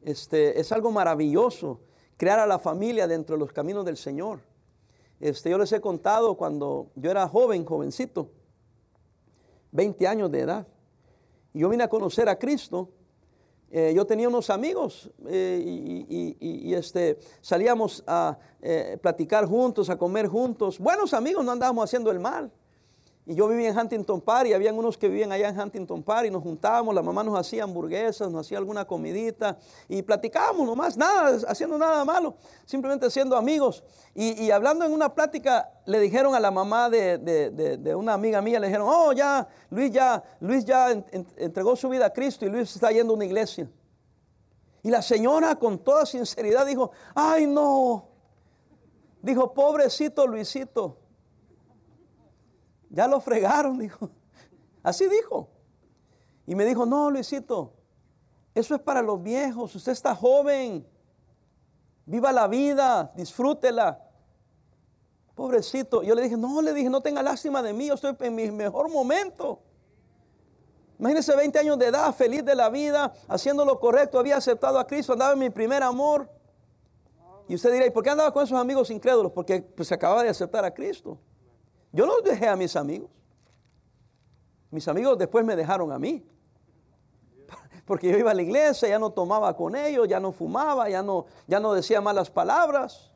[0.00, 1.78] Este, es algo maravilloso
[2.16, 4.40] crear a la familia dentro de los caminos del Señor.
[5.20, 8.28] Este, yo les he contado cuando yo era joven, jovencito,
[9.70, 10.66] 20 años de edad,
[11.54, 12.88] y yo vine a conocer a Cristo.
[13.70, 20.26] Eh, yo tenía unos amigos eh, y, este, salíamos a eh, platicar juntos, a comer
[20.26, 20.78] juntos.
[20.78, 22.52] Buenos amigos, no andábamos haciendo el mal.
[23.24, 26.26] Y yo vivía en Huntington Park y habían unos que vivían allá en Huntington Park
[26.26, 29.58] y nos juntábamos, la mamá nos hacía hamburguesas, nos hacía alguna comidita
[29.88, 33.84] y platicábamos nomás, nada, haciendo nada malo, simplemente siendo amigos.
[34.12, 38.66] Y, hablando en una plática, le dijeron a la mamá de, una amiga mía, le
[38.66, 40.90] dijeron, oh, ya, Luis ya, Luis ya
[41.36, 43.70] entregó su vida a Cristo y Luis está yendo a una iglesia.
[44.82, 48.08] Y la señora con toda sinceridad dijo, ay no,
[49.22, 51.01] dijo, pobrecito Luisito.
[52.92, 54.10] Ya lo fregaron, dijo.
[54.82, 55.48] Así dijo.
[56.46, 57.72] Y me dijo, no, Luisito,
[58.54, 59.74] eso es para los viejos.
[59.74, 60.86] Usted está joven.
[62.04, 64.00] Viva la vida, disfrútela.
[65.34, 66.02] Pobrecito.
[66.02, 67.86] Yo le dije, no, le dije, no tenga lástima de mí.
[67.86, 69.60] Yo estoy en mi mejor momento.
[70.98, 74.86] Imagínese 20 años de edad, feliz de la vida, haciendo lo correcto, había aceptado a
[74.86, 76.30] Cristo, andaba en mi primer amor.
[77.48, 79.32] Y usted dirá, ¿y por qué andaba con esos amigos incrédulos?
[79.32, 81.18] Porque pues, se acababa de aceptar a Cristo.
[81.92, 83.10] Yo no dejé a mis amigos.
[84.70, 86.26] Mis amigos después me dejaron a mí.
[87.84, 91.02] Porque yo iba a la iglesia, ya no tomaba con ellos, ya no fumaba, ya
[91.02, 93.12] no, ya no decía malas palabras.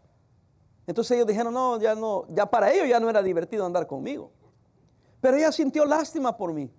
[0.86, 4.30] Entonces ellos dijeron, no, ya no, ya para ellos ya no era divertido andar conmigo.
[5.20, 6.70] Pero ella sintió lástima por mí.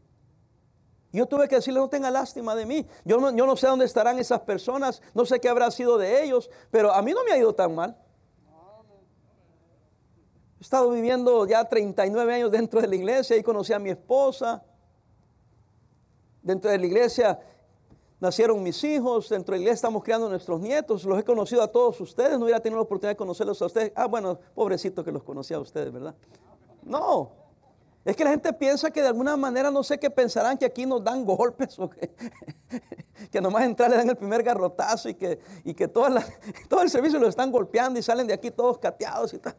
[1.11, 2.85] Yo tuve que decirle, no tenga lástima de mí.
[3.03, 6.23] Yo no, yo no sé dónde estarán esas personas, no sé qué habrá sido de
[6.23, 7.97] ellos, pero a mí no me ha ido tan mal.
[10.59, 14.63] He estado viviendo ya 39 años dentro de la iglesia y conocí a mi esposa.
[16.41, 17.39] Dentro de la iglesia
[18.19, 21.03] nacieron mis hijos, dentro de la iglesia estamos criando nuestros nietos.
[21.03, 23.91] Los he conocido a todos ustedes, no hubiera tenido la oportunidad de conocerlos a ustedes.
[23.95, 26.15] Ah, bueno, pobrecito que los conocía a ustedes, ¿verdad?
[26.81, 27.33] No,
[28.03, 30.87] Es que la gente piensa que de alguna manera, no sé qué pensarán, que aquí
[30.87, 31.89] nos dan golpes o
[33.31, 37.19] que, nomás entrar le dan el primer garrotazo y que, y que todo el servicio
[37.19, 39.55] lo están golpeando y salen de aquí todos cateados y tal.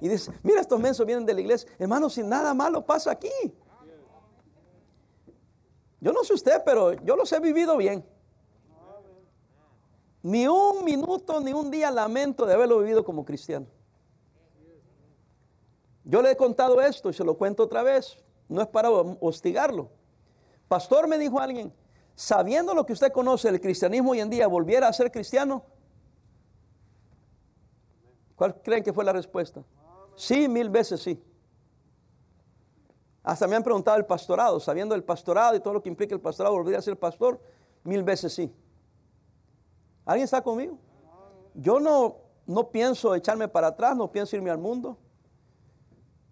[0.00, 1.68] Y dice, mira estos mensos vienen de la iglesia.
[1.78, 3.30] Hermano, si nada malo pasa aquí.
[6.00, 8.04] Yo no sé usted, pero yo los he vivido bien.
[10.22, 13.66] Ni un minuto, ni un día lamento de haberlo vivido como cristiano.
[16.04, 18.16] Yo le he contado esto y se lo cuento otra vez.
[18.48, 19.90] No es para hostigarlo.
[20.68, 21.72] Pastor, me dijo alguien,
[22.14, 25.64] sabiendo lo que usted conoce del cristianismo hoy en día, ¿volviera a ser cristiano?
[28.36, 29.64] ¿Cuál creen que fue la respuesta?
[30.18, 31.22] Sí, mil veces sí.
[33.22, 36.20] Hasta me han preguntado el pastorado, sabiendo el pastorado y todo lo que implica el
[36.20, 37.40] pastorado, ¿volvería a ser pastor?
[37.84, 38.52] Mil veces sí.
[40.04, 40.76] ¿Alguien está conmigo?
[41.54, 44.98] Yo no, no pienso echarme para atrás, no pienso irme al mundo.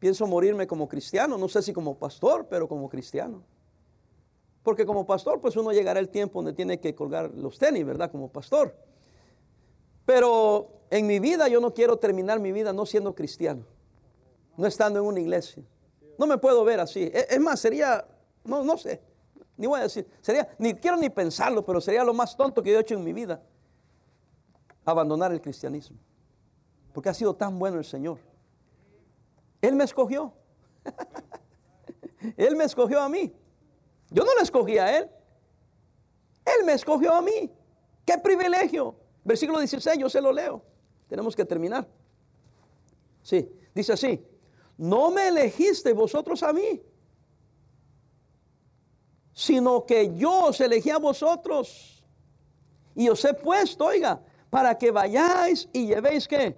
[0.01, 3.45] Pienso morirme como cristiano, no sé si como pastor, pero como cristiano.
[4.65, 8.11] Porque como pastor, pues uno llegará el tiempo donde tiene que colgar los tenis, ¿verdad?
[8.11, 8.77] Como pastor.
[10.05, 13.65] Pero en mi vida yo no quiero terminar mi vida no siendo cristiano,
[14.57, 15.63] no estando en una iglesia.
[16.19, 17.05] No me puedo ver así.
[17.05, 18.07] E, es más, sería,
[18.45, 19.03] no, no sé,
[19.57, 22.71] ni voy a decir, sería, ni quiero ni pensarlo, pero sería lo más tonto que
[22.71, 23.43] yo he hecho en mi vida,
[24.85, 25.99] abandonar el cristianismo.
[26.93, 28.19] Porque ha sido tan bueno el Señor.
[29.61, 30.33] Él me escogió.
[32.37, 33.35] él me escogió a mí.
[34.11, 35.11] Yo no le escogí a Él.
[36.45, 37.53] Él me escogió a mí.
[38.05, 38.95] ¡Qué privilegio!
[39.25, 40.63] Versículo 16, yo se lo leo.
[41.09, 41.87] Tenemos que terminar.
[43.23, 44.25] Sí, dice así.
[44.77, 46.83] No me elegiste vosotros a mí,
[49.33, 52.05] sino que yo os elegí a vosotros.
[52.95, 56.57] Y os he puesto, oiga, para que vayáis y llevéis qué?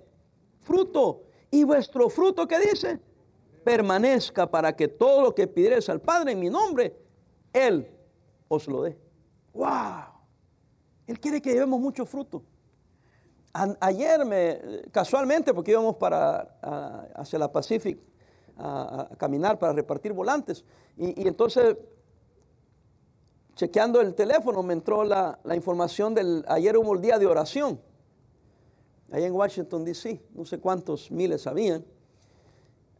[0.61, 3.00] Fruto y vuestro fruto, ¿qué dice?
[3.64, 6.96] Permanezca para que todo lo que pidierais al Padre en mi nombre,
[7.52, 7.88] Él
[8.48, 8.96] os lo dé.
[9.52, 10.04] ¡Wow!
[11.07, 12.42] Él quiere que llevemos mucho fruto.
[13.81, 16.59] Ayer me, casualmente, porque íbamos para,
[17.14, 17.99] hacia la Pacific
[18.57, 20.64] a, caminar para repartir volantes,
[20.97, 21.77] y, entonces
[23.55, 27.81] chequeando el teléfono me entró la, información del, ayer hubo el día de oración
[29.11, 31.85] allá en Washington, D.C., no sé cuántos miles habían.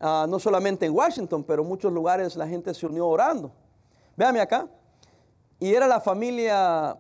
[0.01, 3.53] Ah, no solamente en Washington, pero en muchos lugares la gente se unió orando.
[4.17, 4.69] Véame acá.
[5.59, 6.97] Y era la familia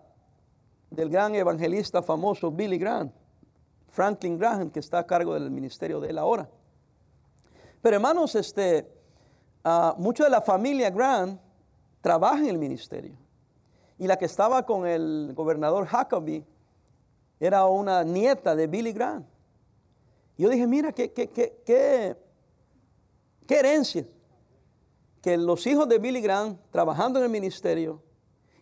[0.90, 3.12] del gran evangelista famoso Billy Graham,
[3.88, 6.48] Franklin Graham, que está a cargo del ministerio de él ahora.
[7.82, 8.90] Pero hermanos, este,
[9.64, 11.38] uh, mucho de la familia Graham
[12.00, 13.16] trabaja en el ministerio.
[13.98, 16.46] Y la que estaba con el gobernador Huckabee
[17.40, 19.24] era una nieta de Billy Graham.
[20.36, 22.16] Yo dije, mira, qué, qué, qué, qué,
[23.58, 24.06] herencia.
[25.20, 28.00] Que los hijos de Billy Graham trabajando en el ministerio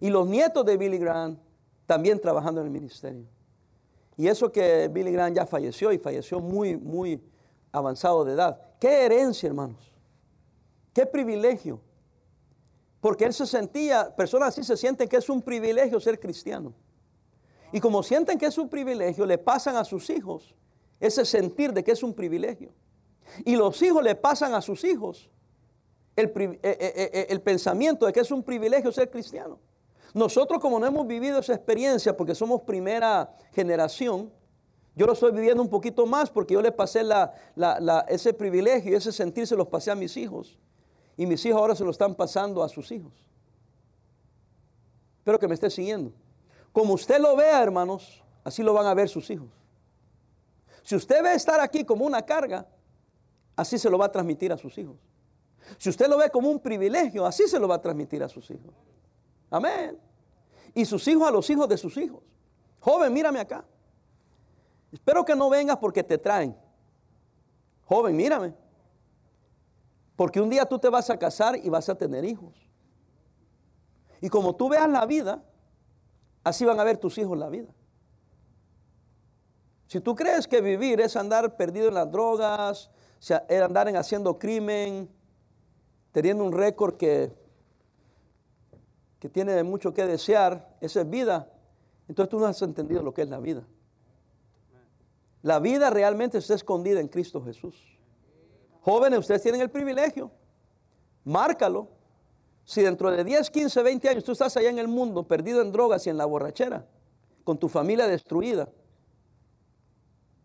[0.00, 1.38] y los nietos de Billy Graham
[1.86, 3.26] también trabajando en el ministerio.
[4.16, 7.22] Y eso que Billy Graham ya falleció y falleció muy, muy
[7.70, 8.60] avanzado de edad.
[8.80, 9.92] Qué herencia, hermanos.
[10.94, 11.80] Qué privilegio.
[13.00, 16.72] Porque él se sentía, personas así se sienten que es un privilegio ser cristiano.
[17.72, 20.54] Y como sienten que es un privilegio, le pasan a sus hijos
[20.98, 22.72] ese sentir de que es un privilegio.
[23.44, 25.30] Y los hijos le pasan a sus hijos
[26.14, 29.58] el, eh, eh, eh, el, pensamiento de que es un privilegio ser cristiano.
[30.16, 34.32] Nosotros como no hemos vivido esa experiencia porque somos primera generación,
[34.94, 37.02] yo lo estoy viviendo un poquito más porque yo le pasé
[38.08, 40.58] ese privilegio y ese sentir se los pasé a mis hijos.
[41.18, 43.12] Y mis hijos ahora se lo están pasando a sus hijos.
[45.18, 46.14] Espero que me esté siguiendo.
[46.72, 49.50] Como usted lo vea, hermanos, así lo van a ver sus hijos.
[50.82, 52.66] Si usted ve estar aquí como una carga,
[53.54, 54.96] así se lo va a transmitir a sus hijos.
[55.76, 58.50] Si usted lo ve como un privilegio, así se lo va a transmitir a sus
[58.50, 58.72] hijos.
[59.50, 59.98] Amén.
[60.74, 62.22] Y sus hijos a los hijos de sus hijos.
[62.80, 63.64] Joven, mírame acá.
[64.92, 66.56] Espero que no vengas porque te traen.
[67.84, 68.54] Joven, mírame.
[70.14, 72.54] Porque un día tú te vas a casar y vas a tener hijos.
[74.20, 75.42] Y como tú veas la vida,
[76.46, 77.66] Así van a ver tus hijos la vida.
[79.88, 82.88] Si tú crees que vivir es andar perdido en las drogas,
[83.50, 85.10] andar en haciendo crimen,
[86.12, 87.34] teniendo un récord que,
[89.18, 91.50] que tiene mucho que desear, esa es vida,
[92.08, 93.66] entonces tú no has entendido lo que es la vida.
[95.42, 97.76] La vida realmente está escondida en Cristo Jesús.
[98.80, 100.30] Jóvenes, ustedes tienen el privilegio.
[101.24, 101.88] Márcalo.
[102.64, 105.70] Si dentro de 10, 15, 20 años tú estás allá en el mundo perdido en
[105.70, 106.84] drogas y en la borrachera,
[107.44, 108.68] con tu familia destruida,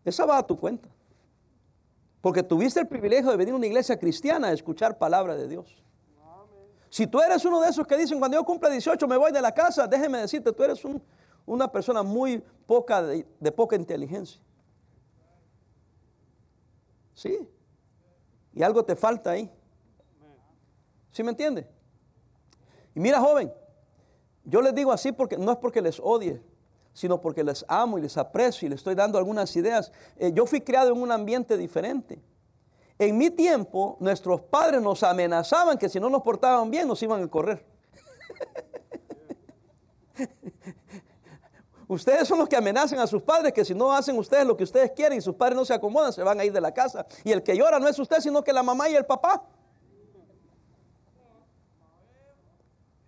[0.04, 0.88] esa va a tu cuenta.
[2.20, 5.81] Porque tuviste el privilegio de venir a una iglesia cristiana a escuchar palabra de Dios.
[6.92, 9.40] Si tú eres uno de esos que dicen, cuando yo cumpla 18 me voy de
[9.40, 10.82] la casa, déjeme decirte, tú eres
[11.46, 14.38] una persona muy poca de, de poca inteligencia.
[17.14, 17.48] Sí.
[18.52, 19.50] Y algo te falta ahí.
[21.12, 21.66] ¿Sí me entiende?
[22.94, 23.50] Y mira, joven,
[24.44, 26.42] yo les digo así porque no es porque les odie,
[26.92, 29.90] sino porque les amo y les aprecio y les estoy dando algunas ideas.
[30.18, 32.20] Eh, yo fui criado en un ambiente diferente.
[33.02, 37.20] En mi tiempo, nuestros padres nos amenazaban que si no nos portaban bien nos iban
[37.24, 37.66] a correr.
[41.88, 44.62] Ustedes son los que amenazan a sus padres que si no hacen ustedes lo que
[44.62, 47.04] ustedes quieren y sus padres no se acomodan, se van a ir de la casa.
[47.24, 49.48] Y el que llora no es usted, sino que la mamá y el papá.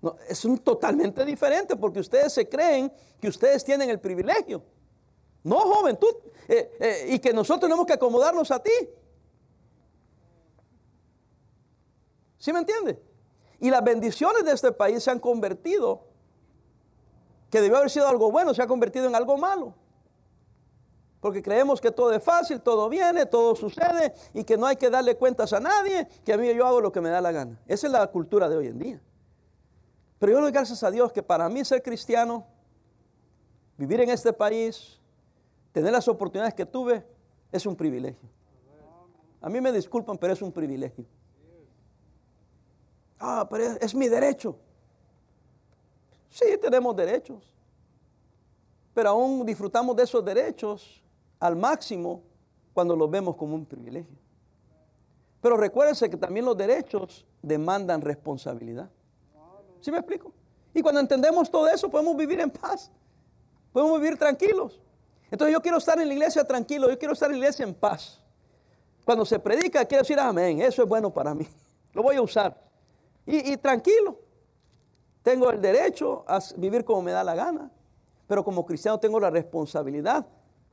[0.02, 4.60] No, es un totalmente diferente porque ustedes se creen que ustedes tienen el privilegio.
[5.44, 5.96] No, joven,
[6.48, 8.72] eh, eh, y que nosotros tenemos que acomodarnos a ti.
[12.44, 13.02] ¿Sí me entiende?
[13.58, 16.04] Y las bendiciones de este país se han convertido
[17.48, 19.74] que debió haber sido algo bueno, se ha convertido en algo malo.
[21.20, 24.90] Porque creemos que todo es fácil, todo viene, todo sucede y que no hay que
[24.90, 27.58] darle cuentas a nadie, que a mí yo hago lo que me da la gana.
[27.66, 29.00] Esa es la cultura de hoy en día.
[30.18, 32.46] Pero yo doy gracias a Dios que para mí ser cristiano,
[33.78, 35.00] vivir en este país,
[35.72, 37.06] tener las oportunidades que tuve,
[37.50, 38.28] es un privilegio.
[39.40, 41.06] A mí me disculpan, pero es un privilegio.
[43.26, 44.54] Ah, pero es, mi derecho.
[46.28, 47.42] Sí, tenemos derechos,
[48.92, 51.02] pero aún disfrutamos de esos derechos
[51.40, 52.22] al máximo
[52.74, 54.18] cuando los vemos como un privilegio.
[55.40, 58.90] Pero recuérdense que también los derechos demandan responsabilidad.
[59.80, 60.30] ¿Sí me explico?
[60.74, 62.90] Y cuando entendemos todo eso, podemos vivir en paz.
[63.72, 64.78] Podemos vivir tranquilos.
[65.30, 67.72] Entonces yo quiero estar en la iglesia tranquilo, yo quiero estar en la iglesia en
[67.72, 68.20] paz.
[69.02, 71.48] Cuando se predica, quiero decir amén, eso es bueno para mí.
[71.94, 72.64] Lo voy a usar.
[73.26, 74.18] Y, tranquilo.
[75.22, 77.70] Tengo el derecho a vivir como me da la gana,
[78.26, 80.26] pero como cristiano tengo la responsabilidad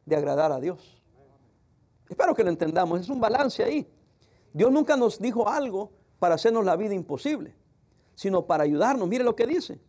[0.06, 1.02] de agradar a Dios.
[2.10, 3.90] Espero que lo entendamos, es un balance ahí.
[4.52, 7.56] Dios nunca nos dijo algo para hacernos la vida imposible,
[8.16, 9.08] sino para ayudarnos.
[9.08, 9.80] Mire lo que dice,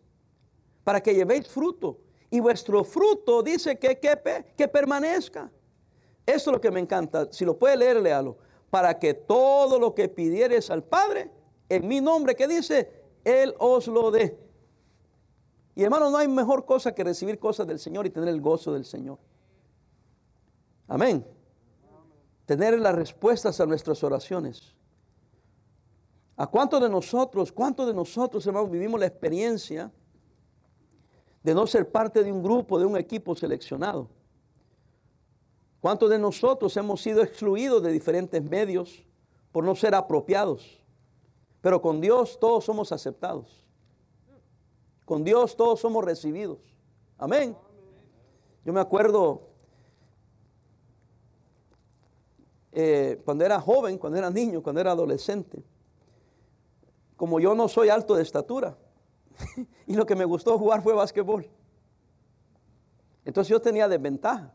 [0.84, 1.98] para que llevéis fruto.
[2.30, 5.50] Y vuestro fruto dice que, que, permanezca.
[6.24, 7.30] Esto es lo que me encanta.
[7.30, 8.38] Si lo puede leer, léalo.
[8.70, 11.30] Para que todo lo que pidieres al Padre,
[11.74, 12.90] en mi nombre, que dice,
[13.24, 14.38] Él os lo dé.
[15.74, 18.74] Y hermano, no hay mejor cosa que recibir cosas del Señor y tener el gozo
[18.74, 19.18] del Señor.
[20.86, 21.26] Amén.
[22.44, 24.74] Tener las respuestas a nuestras oraciones.
[26.36, 29.90] ¿A cuántos de nosotros, cuántos de nosotros, hermanos, vivimos la experiencia
[31.42, 34.10] de no ser parte de un grupo, de un equipo seleccionado?
[35.80, 39.06] ¿Cuántos de nosotros hemos sido excluidos de diferentes medios
[39.50, 40.81] por no ser apropiados?
[41.62, 43.64] Pero con Dios todos somos aceptados.
[45.06, 46.58] Con Dios todos somos recibidos.
[47.16, 47.56] Amén.
[48.64, 49.48] Yo me acuerdo
[52.72, 55.62] eh, cuando era joven, cuando era niño, cuando era adolescente.
[57.16, 58.76] Como yo no soy alto de estatura,
[59.86, 61.48] y lo que me gustó jugar fue básquetbol.
[63.24, 64.52] Entonces yo tenía desventaja.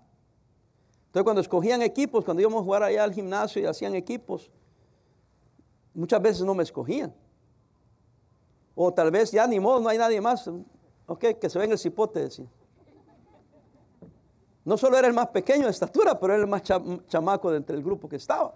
[1.06, 4.52] Entonces cuando escogían equipos, cuando íbamos a jugar allá al gimnasio y hacían equipos,
[5.98, 7.14] muchas veces no me escogían.
[8.76, 10.48] O tal vez ya ni modo, no hay nadie más.
[11.08, 12.46] Ok, que se venga el cipote, decía.
[14.64, 16.62] No solo era el más pequeño de estatura, pero era el más
[17.08, 18.56] chamaco de entre el grupo que estaba.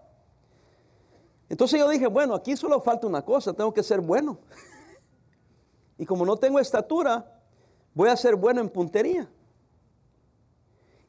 [1.49, 4.37] Entonces yo dije, bueno, aquí solo falta una cosa, tengo que ser bueno.
[5.97, 7.41] y como no tengo estatura,
[7.93, 9.27] voy a ser bueno en puntería.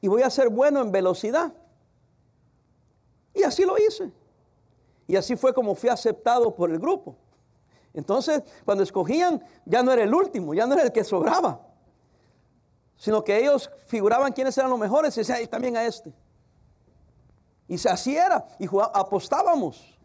[0.01, 1.53] Y voy a ser bueno en velocidad.
[3.35, 4.13] Y así lo hice.
[5.07, 7.17] Y así fue como fui aceptado por el grupo.
[7.95, 11.61] Entonces, cuando escogían, ya no era el último, ya no era el que sobraba,
[12.97, 16.13] sino que ellos figuraban quiénes eran los mejores y decían, y también a este.
[17.69, 19.99] Y así era, y apostábamos.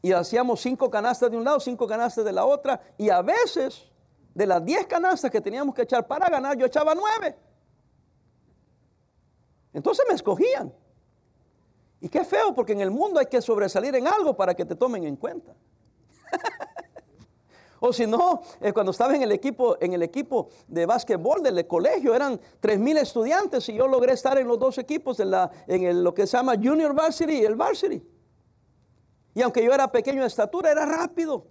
[0.00, 3.84] Y hacíamos cinco canastas de un lado, cinco canastas de la otra, y a veces,
[4.34, 7.36] de las diez canastas que teníamos que echar para ganar, yo echaba nueve.
[9.72, 10.72] Entonces me escogían.
[12.06, 14.76] Y qué feo, porque en el mundo hay que sobresalir en algo para que te
[14.76, 15.56] tomen en cuenta.
[17.80, 21.66] o si no, eh, cuando estaba en el equipo, en el equipo de básquetbol del
[21.66, 25.50] colegio, eran tres mil estudiantes y yo logré estar en los dos equipos, en, la,
[25.66, 28.00] en lo que se llama Junior Varsity y el Varsity.
[29.34, 31.48] Y aunque yo era pequeño de estatura, era rápido.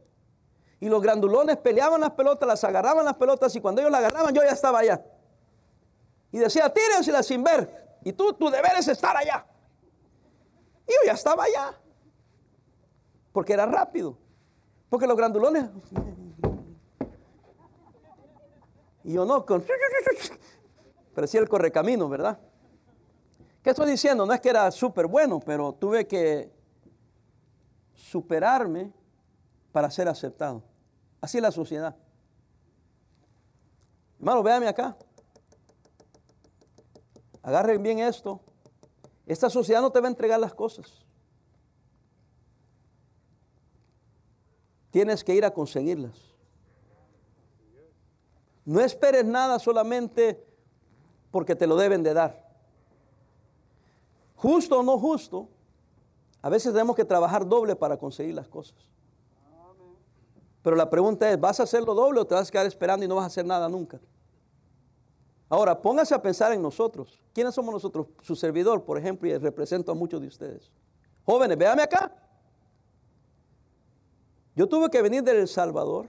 [0.79, 4.33] Y los grandulones peleaban las pelotas, las agarraban las pelotas y cuando ellos la agarraban
[4.33, 5.03] yo ya estaba allá.
[6.31, 7.97] Y decía, tírensela sin ver.
[8.05, 9.45] Y tú, tu deber es estar allá.
[10.87, 11.79] Y yo ya estaba allá.
[13.31, 14.17] Porque era rápido.
[14.89, 15.69] Porque los grandulones.
[19.03, 19.63] Y yo no, con.
[21.13, 22.39] Parecía el correcamino, ¿verdad?
[23.63, 24.25] ¿Qué estoy diciendo?
[24.25, 26.51] No es que era súper bueno, pero tuve que
[27.93, 28.93] superarme
[29.71, 30.63] para ser aceptado.
[31.19, 31.95] Así es la sociedad.
[34.19, 34.95] Hermano, véame acá.
[37.41, 38.41] Agarren bien esto.
[39.25, 41.03] Esta sociedad no te va a entregar las cosas.
[44.91, 46.17] Tienes que ir a conseguirlas.
[48.63, 50.43] No esperes nada solamente
[51.31, 52.45] porque te lo deben de dar.
[54.35, 55.49] Justo o no justo,
[56.41, 58.77] a veces tenemos que trabajar doble para conseguir las cosas.
[60.61, 63.07] Pero la pregunta es, ¿vas a hacerlo doble o te vas a quedar esperando y
[63.07, 63.99] no vas a hacer nada nunca?
[65.47, 67.21] Ahora, póngase a pensar en nosotros.
[67.33, 68.07] ¿Quiénes somos nosotros?
[68.21, 70.71] Su servidor, por ejemplo, y represento a muchos de ustedes.
[71.25, 72.11] Jóvenes, véame acá.
[74.55, 76.07] Yo tuve que venir del El Salvador,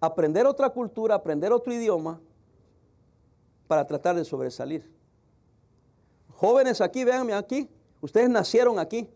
[0.00, 2.20] aprender otra cultura, aprender otro idioma,
[3.66, 4.92] para tratar de sobresalir.
[6.34, 7.68] Jóvenes aquí, véanme aquí.
[8.00, 9.08] Ustedes nacieron aquí.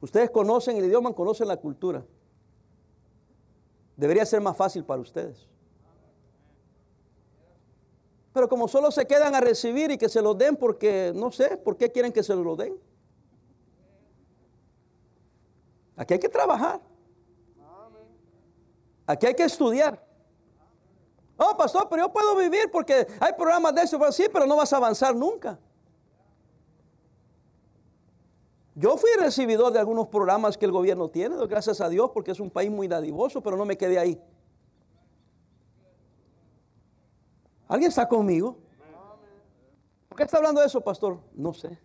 [0.00, 2.04] Ustedes conocen el idioma, conocen la cultura.
[3.96, 5.48] Debería ser más fácil para ustedes.
[8.32, 11.56] Pero como solo se quedan a recibir y que se lo den porque, no sé,
[11.56, 12.78] ¿por qué quieren que se lo den?
[15.96, 16.80] Aquí hay que trabajar.
[19.06, 20.06] Aquí hay que estudiar.
[21.36, 24.12] Oh, pastor, pero yo puedo vivir porque hay programas de eso.
[24.12, 25.58] Sí, pero no vas a avanzar nunca.
[28.74, 32.40] Yo fui recibidor de algunos programas que el gobierno tiene, gracias a Dios, porque es
[32.40, 34.22] un país muy dadivoso, pero no me quedé ahí.
[37.70, 38.56] ¿Alguien está conmigo?
[40.08, 41.20] ¿Por qué está hablando de eso, pastor?
[41.32, 41.78] No sé.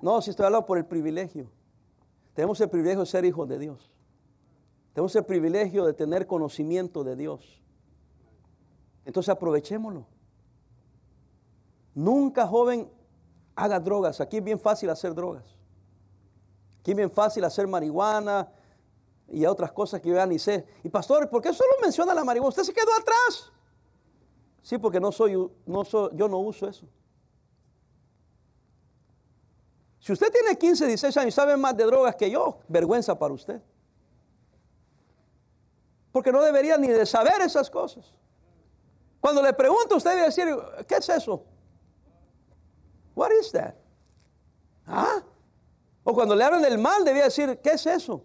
[0.00, 1.50] No, si estoy hablando por el privilegio.
[2.34, 3.90] Tenemos el privilegio de ser hijos de Dios.
[4.92, 7.60] Tenemos el privilegio de tener conocimiento de Dios.
[9.04, 10.06] Entonces aprovechémoslo.
[11.92, 12.88] Nunca, joven,
[13.56, 14.20] haga drogas.
[14.20, 15.56] Aquí es bien fácil hacer drogas.
[16.78, 18.52] Aquí es bien fácil hacer marihuana
[19.26, 20.64] y otras cosas que yo ya ni sé.
[20.84, 22.50] Y pastor, ¿por qué solo menciona la marihuana?
[22.50, 23.52] Usted se quedó atrás.
[24.62, 26.86] Sí, porque no soy, yo no uso eso.
[30.00, 33.34] Si usted tiene 15, 16 años y sabe más de drogas que yo, vergüenza para
[33.34, 33.60] usted.
[36.10, 38.12] Porque no debería ni de saber esas cosas.
[39.20, 40.46] Cuando le pregunto, usted debe decir,
[40.88, 41.44] ¿qué es eso?
[43.14, 43.74] What is that?
[44.86, 45.22] ¿Ah?
[46.02, 48.24] O cuando le hablan del mal, debía decir, ¿qué es eso?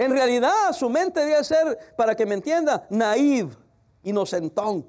[0.00, 3.54] En realidad, su mente debe ser, para que me entienda, naive,
[4.02, 4.86] inocentón.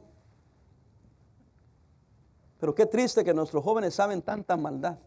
[2.58, 4.98] Pero qué triste que nuestros jóvenes saben tanta maldad,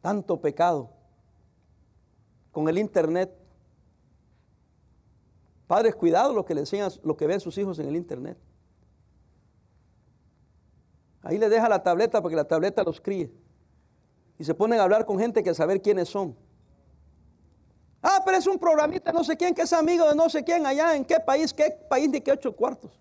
[0.00, 0.90] tanto pecado.
[2.50, 3.32] Con el internet.
[5.68, 8.36] Padres, cuidado lo que le enseñan, lo que ven sus hijos en el internet.
[11.22, 13.32] Ahí le deja la tableta para que la tableta los críe.
[14.40, 16.36] Y se ponen a hablar con gente que saber quiénes son.
[18.06, 20.66] Ah, pero es un programita, no sé quién, que es amigo de no sé quién,
[20.66, 23.00] allá en qué país, qué país de qué ocho cuartos.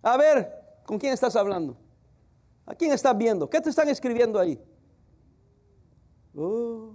[0.00, 1.76] A ver, ¿con quién estás hablando?
[2.64, 3.50] ¿A quién estás viendo?
[3.50, 4.58] ¿Qué te están escribiendo ahí?
[6.34, 6.92] Oh.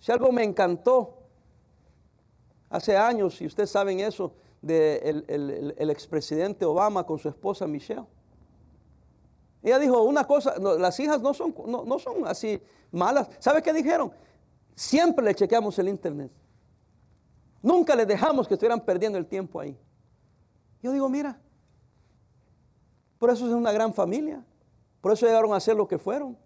[0.00, 1.18] Si algo me encantó
[2.70, 8.06] hace años, y ustedes saben eso, del de el, expresidente Obama con su esposa Michelle.
[9.64, 12.60] Ella dijo una cosa, las hijas no son, no, son así
[12.92, 13.30] malas.
[13.38, 14.12] ¿Sabe qué dijeron?
[14.74, 16.30] Siempre le chequeamos el internet.
[17.62, 19.74] Nunca le dejamos que estuvieran perdiendo el tiempo ahí.
[20.82, 21.40] Yo digo, mira,
[23.18, 24.44] por eso es una gran familia.
[25.00, 26.36] Por eso llegaron a ser lo que fueron.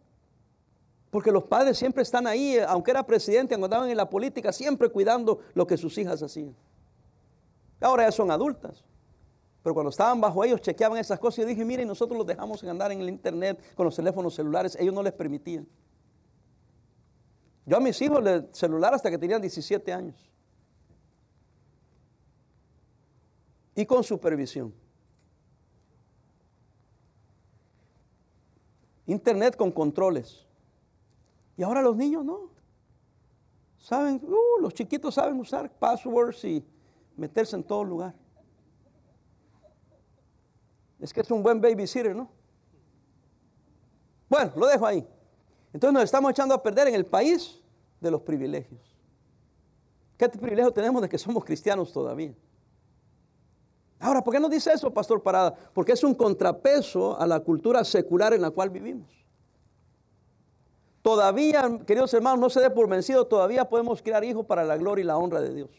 [1.10, 4.90] Porque los padres siempre están ahí, aunque era presidente, aunque andaban en la política, siempre
[4.90, 6.54] cuidando lo que sus hijas hacían.
[7.80, 8.84] Ahora ya son adultas.
[9.62, 12.92] Pero cuando estaban bajo ellos, chequeaban esas cosas y dije, miren, nosotros los dejamos andar
[12.92, 15.66] en el internet con los teléfonos celulares, ellos no les permitían.
[17.66, 20.30] Yo a mis hijos les celular hasta que tenían 17 años.
[23.74, 24.72] Y con supervisión.
[29.06, 30.46] Internet con controles.
[31.56, 32.50] Y ahora los niños no.
[33.78, 36.64] Saben, uh, los chiquitos saben usar passwords y
[37.16, 38.14] meterse en todo lugar.
[41.00, 42.28] Es que es un buen babysitter, ¿no?
[44.28, 45.06] Bueno, lo dejo ahí.
[45.72, 47.60] Entonces nos estamos echando a perder en el país
[48.00, 48.80] de los privilegios.
[50.16, 52.34] ¿Qué privilegio tenemos de que somos cristianos todavía?
[54.00, 55.54] Ahora, ¿por qué no dice eso, Pastor Parada?
[55.72, 59.08] Porque es un contrapeso a la cultura secular en la cual vivimos.
[61.02, 65.02] Todavía, queridos hermanos, no se dé por vencido, todavía podemos criar hijos para la gloria
[65.02, 65.70] y la honra de Dios.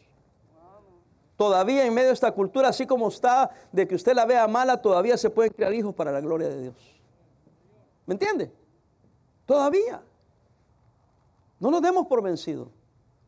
[1.40, 4.82] Todavía en medio de esta cultura, así como está, de que usted la vea mala,
[4.82, 6.76] todavía se pueden criar hijos para la gloria de Dios.
[8.06, 8.52] ¿Me entiende?
[9.46, 10.02] Todavía.
[11.58, 12.68] No nos demos por vencidos.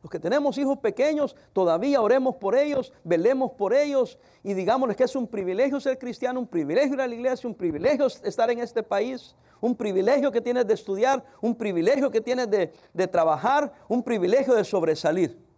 [0.02, 5.04] Los que tenemos hijos pequeños, todavía oremos por ellos, velemos por ellos y digámosles que
[5.04, 8.58] es un privilegio ser cristiano, un privilegio ir a la iglesia, un privilegio estar en
[8.58, 13.72] este país, un privilegio que tienes de estudiar, un privilegio que tienes de, de trabajar,
[13.88, 15.51] un privilegio de sobresalir.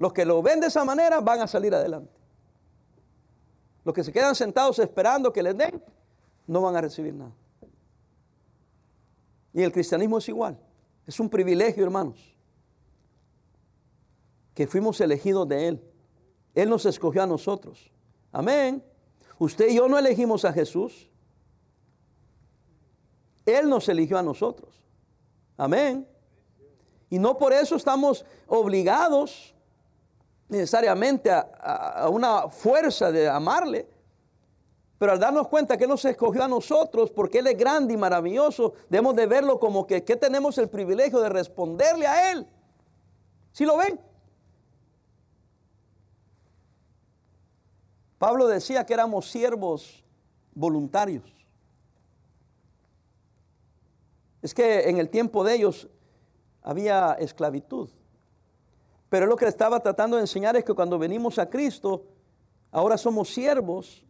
[0.00, 2.18] Los que lo ven de esa manera van a salir adelante.
[3.84, 5.84] Los que se quedan sentados esperando que les den,
[6.46, 7.32] no van a recibir nada.
[9.52, 10.58] Y el cristianismo es igual.
[11.06, 12.34] Es un privilegio, hermanos,
[14.54, 15.84] que fuimos elegidos de Él.
[16.54, 17.92] Él nos escogió a nosotros.
[18.32, 18.82] Amén.
[19.38, 21.10] Usted y yo no elegimos a Jesús.
[23.44, 24.82] Él nos eligió a nosotros.
[25.58, 26.08] Amén.
[27.10, 29.54] Y no por eso estamos obligados
[30.50, 33.88] necesariamente a, una fuerza de amarle,
[34.98, 37.96] pero al darnos cuenta que Él nos escogió a nosotros porque Él es grande y
[37.96, 42.46] maravilloso, debemos de verlo como que, que tenemos el privilegio de responderle a Él.
[43.52, 43.98] ¿Sí lo ven?
[48.18, 50.04] Pablo decía que éramos siervos
[50.54, 51.24] voluntarios.
[54.42, 55.88] Es que en el tiempo de ellos
[56.62, 57.88] había esclavitud.
[59.10, 62.06] Pero lo que le estaba tratando de enseñar es que cuando venimos a Cristo,
[62.70, 64.06] ahora somos siervos,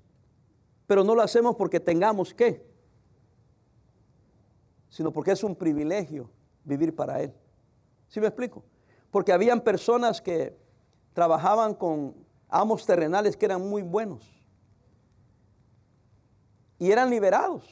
[0.87, 2.63] pero no lo hacemos porque tengamos que,
[4.91, 6.31] sino porque es un privilegio
[6.65, 7.33] vivir para Él.
[8.09, 8.63] ¿Sí me explico?
[9.11, 10.55] Porque habían personas que
[11.15, 12.15] trabajaban con
[12.49, 14.23] amos terrenales que eran muy buenos
[16.79, 17.65] y eran liberados.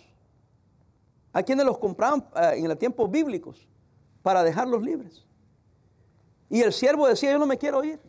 [1.33, 3.69] Hay quienes los compraban eh, en los tiempos bíblicos
[4.23, 5.28] para dejarlos libres.
[6.49, 8.01] Y el siervo decía, yo no me quiero ir.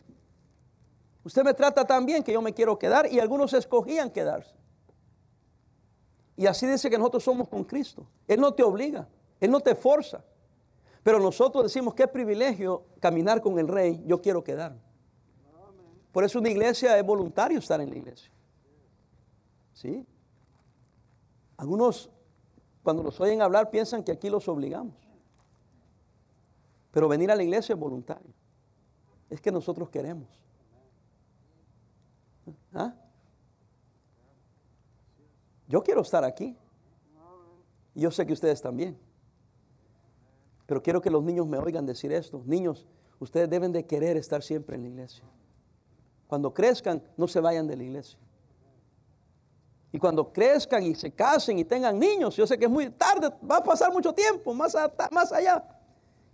[1.24, 3.10] Usted me trata tan bien que yo me quiero quedar.
[3.12, 4.54] Y algunos escogían quedarse.
[6.36, 8.06] Y así dice que nosotros somos con Cristo.
[8.26, 9.06] Él no te obliga,
[9.40, 10.24] Él no te forza.
[11.02, 14.80] Pero nosotros decimos, qué privilegio caminar con el rey, yo quiero quedarme.
[16.12, 18.30] Por eso una iglesia es voluntario estar en la iglesia.
[19.74, 20.06] ¿Sí?
[21.56, 22.10] Algunos,
[22.82, 24.94] cuando los oyen hablar, piensan que aquí los obligamos.
[26.90, 28.32] Pero venir a la iglesia es voluntario.
[29.28, 30.28] Es que nosotros queremos.
[32.72, 32.94] ¿Ah?
[35.68, 36.56] Yo quiero estar aquí.
[37.94, 38.98] Y yo sé que ustedes también.
[40.66, 42.42] Pero quiero que los niños me oigan decir esto.
[42.44, 42.86] Niños,
[43.20, 45.24] ustedes deben de querer estar siempre en la iglesia.
[46.26, 48.18] Cuando crezcan, no se vayan de la iglesia.
[49.92, 53.28] Y cuando crezcan y se casen y tengan niños, yo sé que es muy tarde,
[53.48, 54.76] va a pasar mucho tiempo, más,
[55.10, 55.79] más allá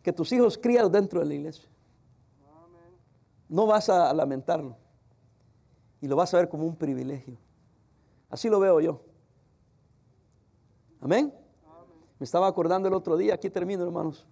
[0.06, 1.68] que tus hijos crían dentro de la iglesia.
[3.48, 4.76] No vas a lamentarlo.
[6.00, 7.36] Y lo vas a ver como un privilegio.
[8.30, 9.00] Así lo veo yo.
[11.00, 11.34] Amén.
[12.20, 14.24] Me estaba acordando el otro día, aquí termino hermanos.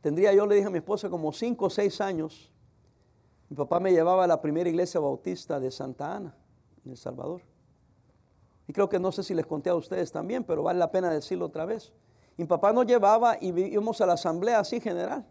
[0.00, 2.50] Tendría yo, le dije a mi esposa, como cinco o seis años.
[3.50, 6.34] Mi papá me llevaba a la primera iglesia bautista de Santa Ana,
[6.86, 7.42] en El Salvador.
[8.66, 11.10] Y creo que no sé si les conté a ustedes también, pero vale la pena
[11.10, 11.92] decirlo otra vez.
[12.38, 15.26] Mi papá nos llevaba y íbamos a la asamblea así general.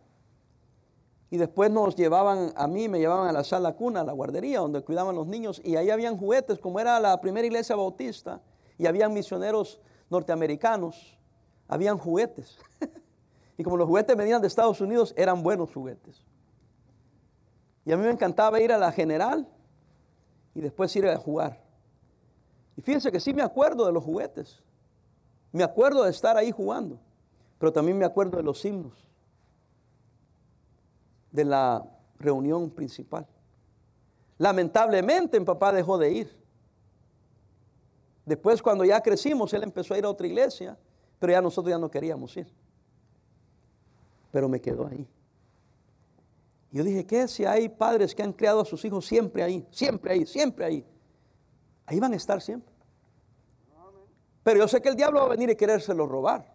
[1.30, 4.60] Y después nos llevaban, a mí me llevaban a la sala cuna, a la guardería,
[4.60, 5.62] donde cuidaban los niños.
[5.64, 8.42] Y ahí habían juguetes, como era la primera iglesia bautista,
[8.78, 9.80] y habían misioneros
[10.10, 11.18] norteamericanos,
[11.70, 12.58] habían juguetes.
[13.58, 16.26] y como los juguetes venían de Estados Unidos, eran buenos juguetes.
[17.86, 19.48] Y a mí me encantaba ir a la general
[20.54, 21.64] y después ir a jugar.
[22.76, 24.62] Y fíjense que sí me acuerdo de los juguetes.
[25.52, 27.00] Me acuerdo de estar ahí jugando,
[27.58, 28.94] pero también me acuerdo de los himnos,
[31.32, 31.84] de la
[32.20, 33.26] reunión principal.
[34.38, 36.38] Lamentablemente mi papá dejó de ir.
[38.26, 40.78] Después cuando ya crecimos, él empezó a ir a otra iglesia,
[41.20, 42.48] pero ya nosotros ya no queríamos ir.
[44.32, 45.08] Pero me quedó ahí.
[46.72, 50.12] Yo dije, ¿qué si hay padres que han criado a sus hijos siempre ahí, siempre
[50.12, 50.86] ahí, siempre ahí?
[51.86, 52.77] Ahí van a estar siempre.
[54.48, 56.46] Pero yo sé que el diablo va a venir y querérselo robar.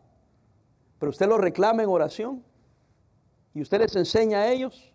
[0.99, 2.43] Pero usted lo reclama en oración.
[3.53, 4.91] Y usted les enseña a ellos.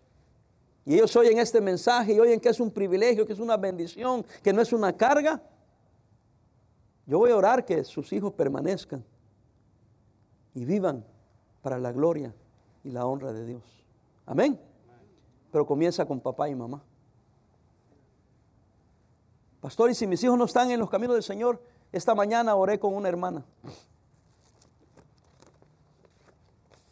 [0.84, 4.26] Y ellos oyen este mensaje y oyen que es un privilegio, que es una bendición,
[4.42, 5.40] que no es una carga.
[7.06, 9.04] Yo voy a orar que sus hijos permanezcan
[10.52, 11.04] y vivan
[11.62, 12.34] para la gloria
[12.82, 13.62] y la honra de Dios.
[14.26, 14.58] Amén.
[15.52, 16.82] Pero comienza con papá y mamá.
[19.60, 21.62] Pastor, y si mis hijos no están en los caminos del Señor,
[21.92, 23.44] esta mañana oré con una hermana.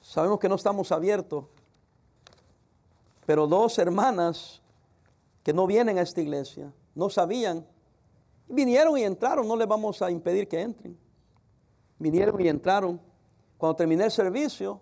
[0.01, 1.45] Sabemos que no estamos abiertos,
[3.27, 4.63] pero dos hermanas
[5.43, 7.67] que no vienen a esta iglesia, no sabían,
[8.49, 10.99] vinieron y entraron, no les vamos a impedir que entren.
[11.99, 13.01] Vinieron y entraron.
[13.59, 14.81] Cuando terminé el servicio,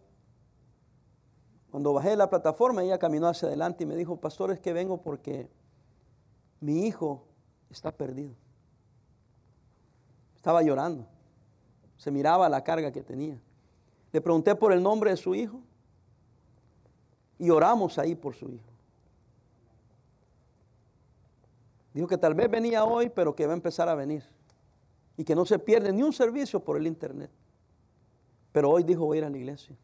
[1.70, 4.72] cuando bajé de la plataforma, ella caminó hacia adelante y me dijo, pastor, es que
[4.72, 5.48] vengo porque
[6.60, 7.24] mi hijo
[7.70, 8.34] está perdido.
[10.44, 11.06] Estaba llorando.
[11.96, 13.40] Se miraba la carga que tenía.
[14.12, 15.58] Le pregunté por el nombre de su hijo
[17.38, 18.70] y oramos ahí por su hijo.
[21.94, 24.22] Dijo que tal vez venía hoy, pero que va a empezar a venir.
[25.16, 27.30] Y que no se pierde ni un servicio por el internet.
[28.52, 29.74] Pero hoy dijo voy a ir a la iglesia.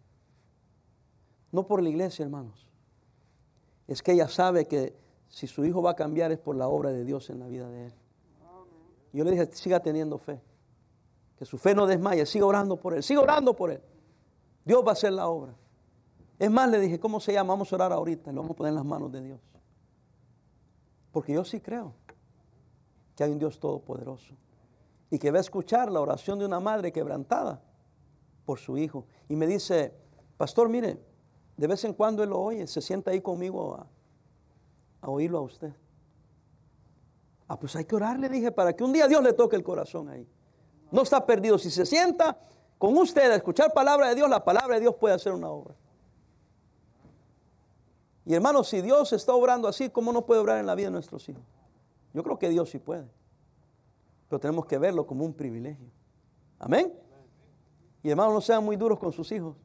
[1.52, 2.68] No por la iglesia, hermanos.
[3.88, 4.94] Es que ella sabe que
[5.30, 7.66] si su hijo va a cambiar es por la obra de Dios en la vida
[7.70, 7.94] de él.
[9.14, 10.42] Yo le dije, siga teniendo fe.
[11.40, 13.80] Que su fe no desmaye, siga orando por él, siga orando por él.
[14.62, 15.54] Dios va a hacer la obra.
[16.38, 17.54] Es más, le dije, ¿cómo se llama?
[17.54, 19.40] Vamos a orar ahorita, lo vamos a poner en las manos de Dios.
[21.10, 21.94] Porque yo sí creo
[23.16, 24.34] que hay un Dios todopoderoso
[25.10, 27.62] y que va a escuchar la oración de una madre quebrantada
[28.44, 29.06] por su hijo.
[29.26, 29.94] Y me dice,
[30.36, 31.02] pastor, mire,
[31.56, 33.86] de vez en cuando él lo oye, se sienta ahí conmigo a,
[35.00, 35.72] a oírlo a usted.
[37.48, 39.62] Ah, pues hay que orar, le dije, para que un día Dios le toque el
[39.62, 40.28] corazón ahí.
[40.90, 41.58] No está perdido.
[41.58, 42.38] Si se sienta
[42.78, 45.74] con usted a escuchar palabra de Dios, la palabra de Dios puede hacer una obra.
[48.24, 50.92] Y hermanos, si Dios está obrando así, ¿cómo no puede obrar en la vida de
[50.92, 51.42] nuestros hijos?
[52.12, 53.08] Yo creo que Dios sí puede.
[54.28, 55.90] Pero tenemos que verlo como un privilegio.
[56.58, 56.92] Amén.
[58.02, 59.56] Y hermanos, no sean muy duros con sus hijos.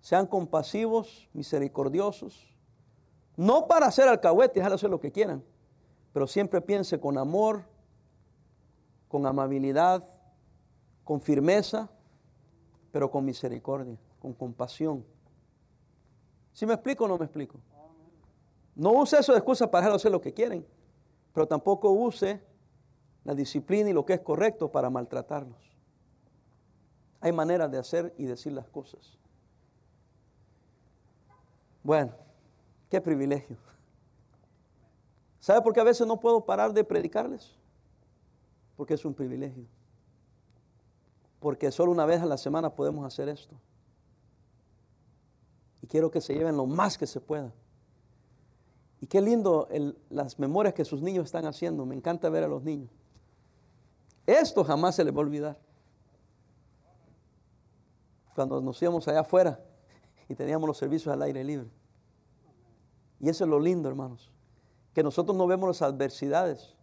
[0.00, 2.54] Sean compasivos, misericordiosos,
[3.36, 5.42] no para hacer alcahuete y dejar hacer lo que quieran,
[6.12, 7.64] pero siempre piense con amor,
[9.16, 10.04] con amabilidad,
[11.02, 11.88] con firmeza,
[12.92, 15.06] pero con misericordia, con compasión.
[16.52, 17.58] ¿Sí me explico o no me explico?
[18.74, 20.66] No use eso de excusa para hacer lo que quieren,
[21.32, 22.42] pero tampoco use
[23.24, 25.74] la disciplina y lo que es correcto para maltratarlos.
[27.22, 29.16] Hay maneras de hacer y decir las cosas.
[31.82, 32.12] Bueno,
[32.90, 33.56] Qué privilegio.
[35.40, 37.56] ¿Sabe por qué a veces no puedo parar de predicarles?
[38.76, 39.64] Porque es un privilegio.
[41.40, 43.54] Porque solo una vez a la semana podemos hacer esto.
[45.82, 47.52] Y quiero que se lleven lo más que se pueda.
[49.00, 49.68] Y qué lindo
[50.10, 51.84] las memorias que sus niños están haciendo.
[51.86, 52.90] Me encanta ver a los niños.
[54.26, 55.58] Esto jamás se les va a olvidar.
[58.34, 59.60] Cuando nos íbamos allá afuera
[60.28, 61.70] y teníamos los servicios al aire libre.
[63.20, 64.30] Y eso es lo lindo, hermanos,
[64.92, 66.75] que nosotros no vemos las adversidades,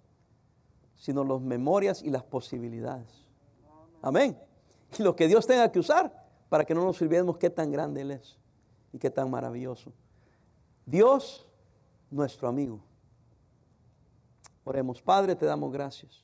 [0.95, 3.25] sino las memorias y las posibilidades.
[4.01, 4.37] Amén.
[4.97, 6.13] Y lo que Dios tenga que usar
[6.49, 8.37] para que no nos olvidemos qué tan grande Él es
[8.91, 9.91] y qué tan maravilloso.
[10.85, 11.47] Dios,
[12.11, 12.83] nuestro amigo.
[14.63, 16.23] Oremos, Padre, te damos gracias.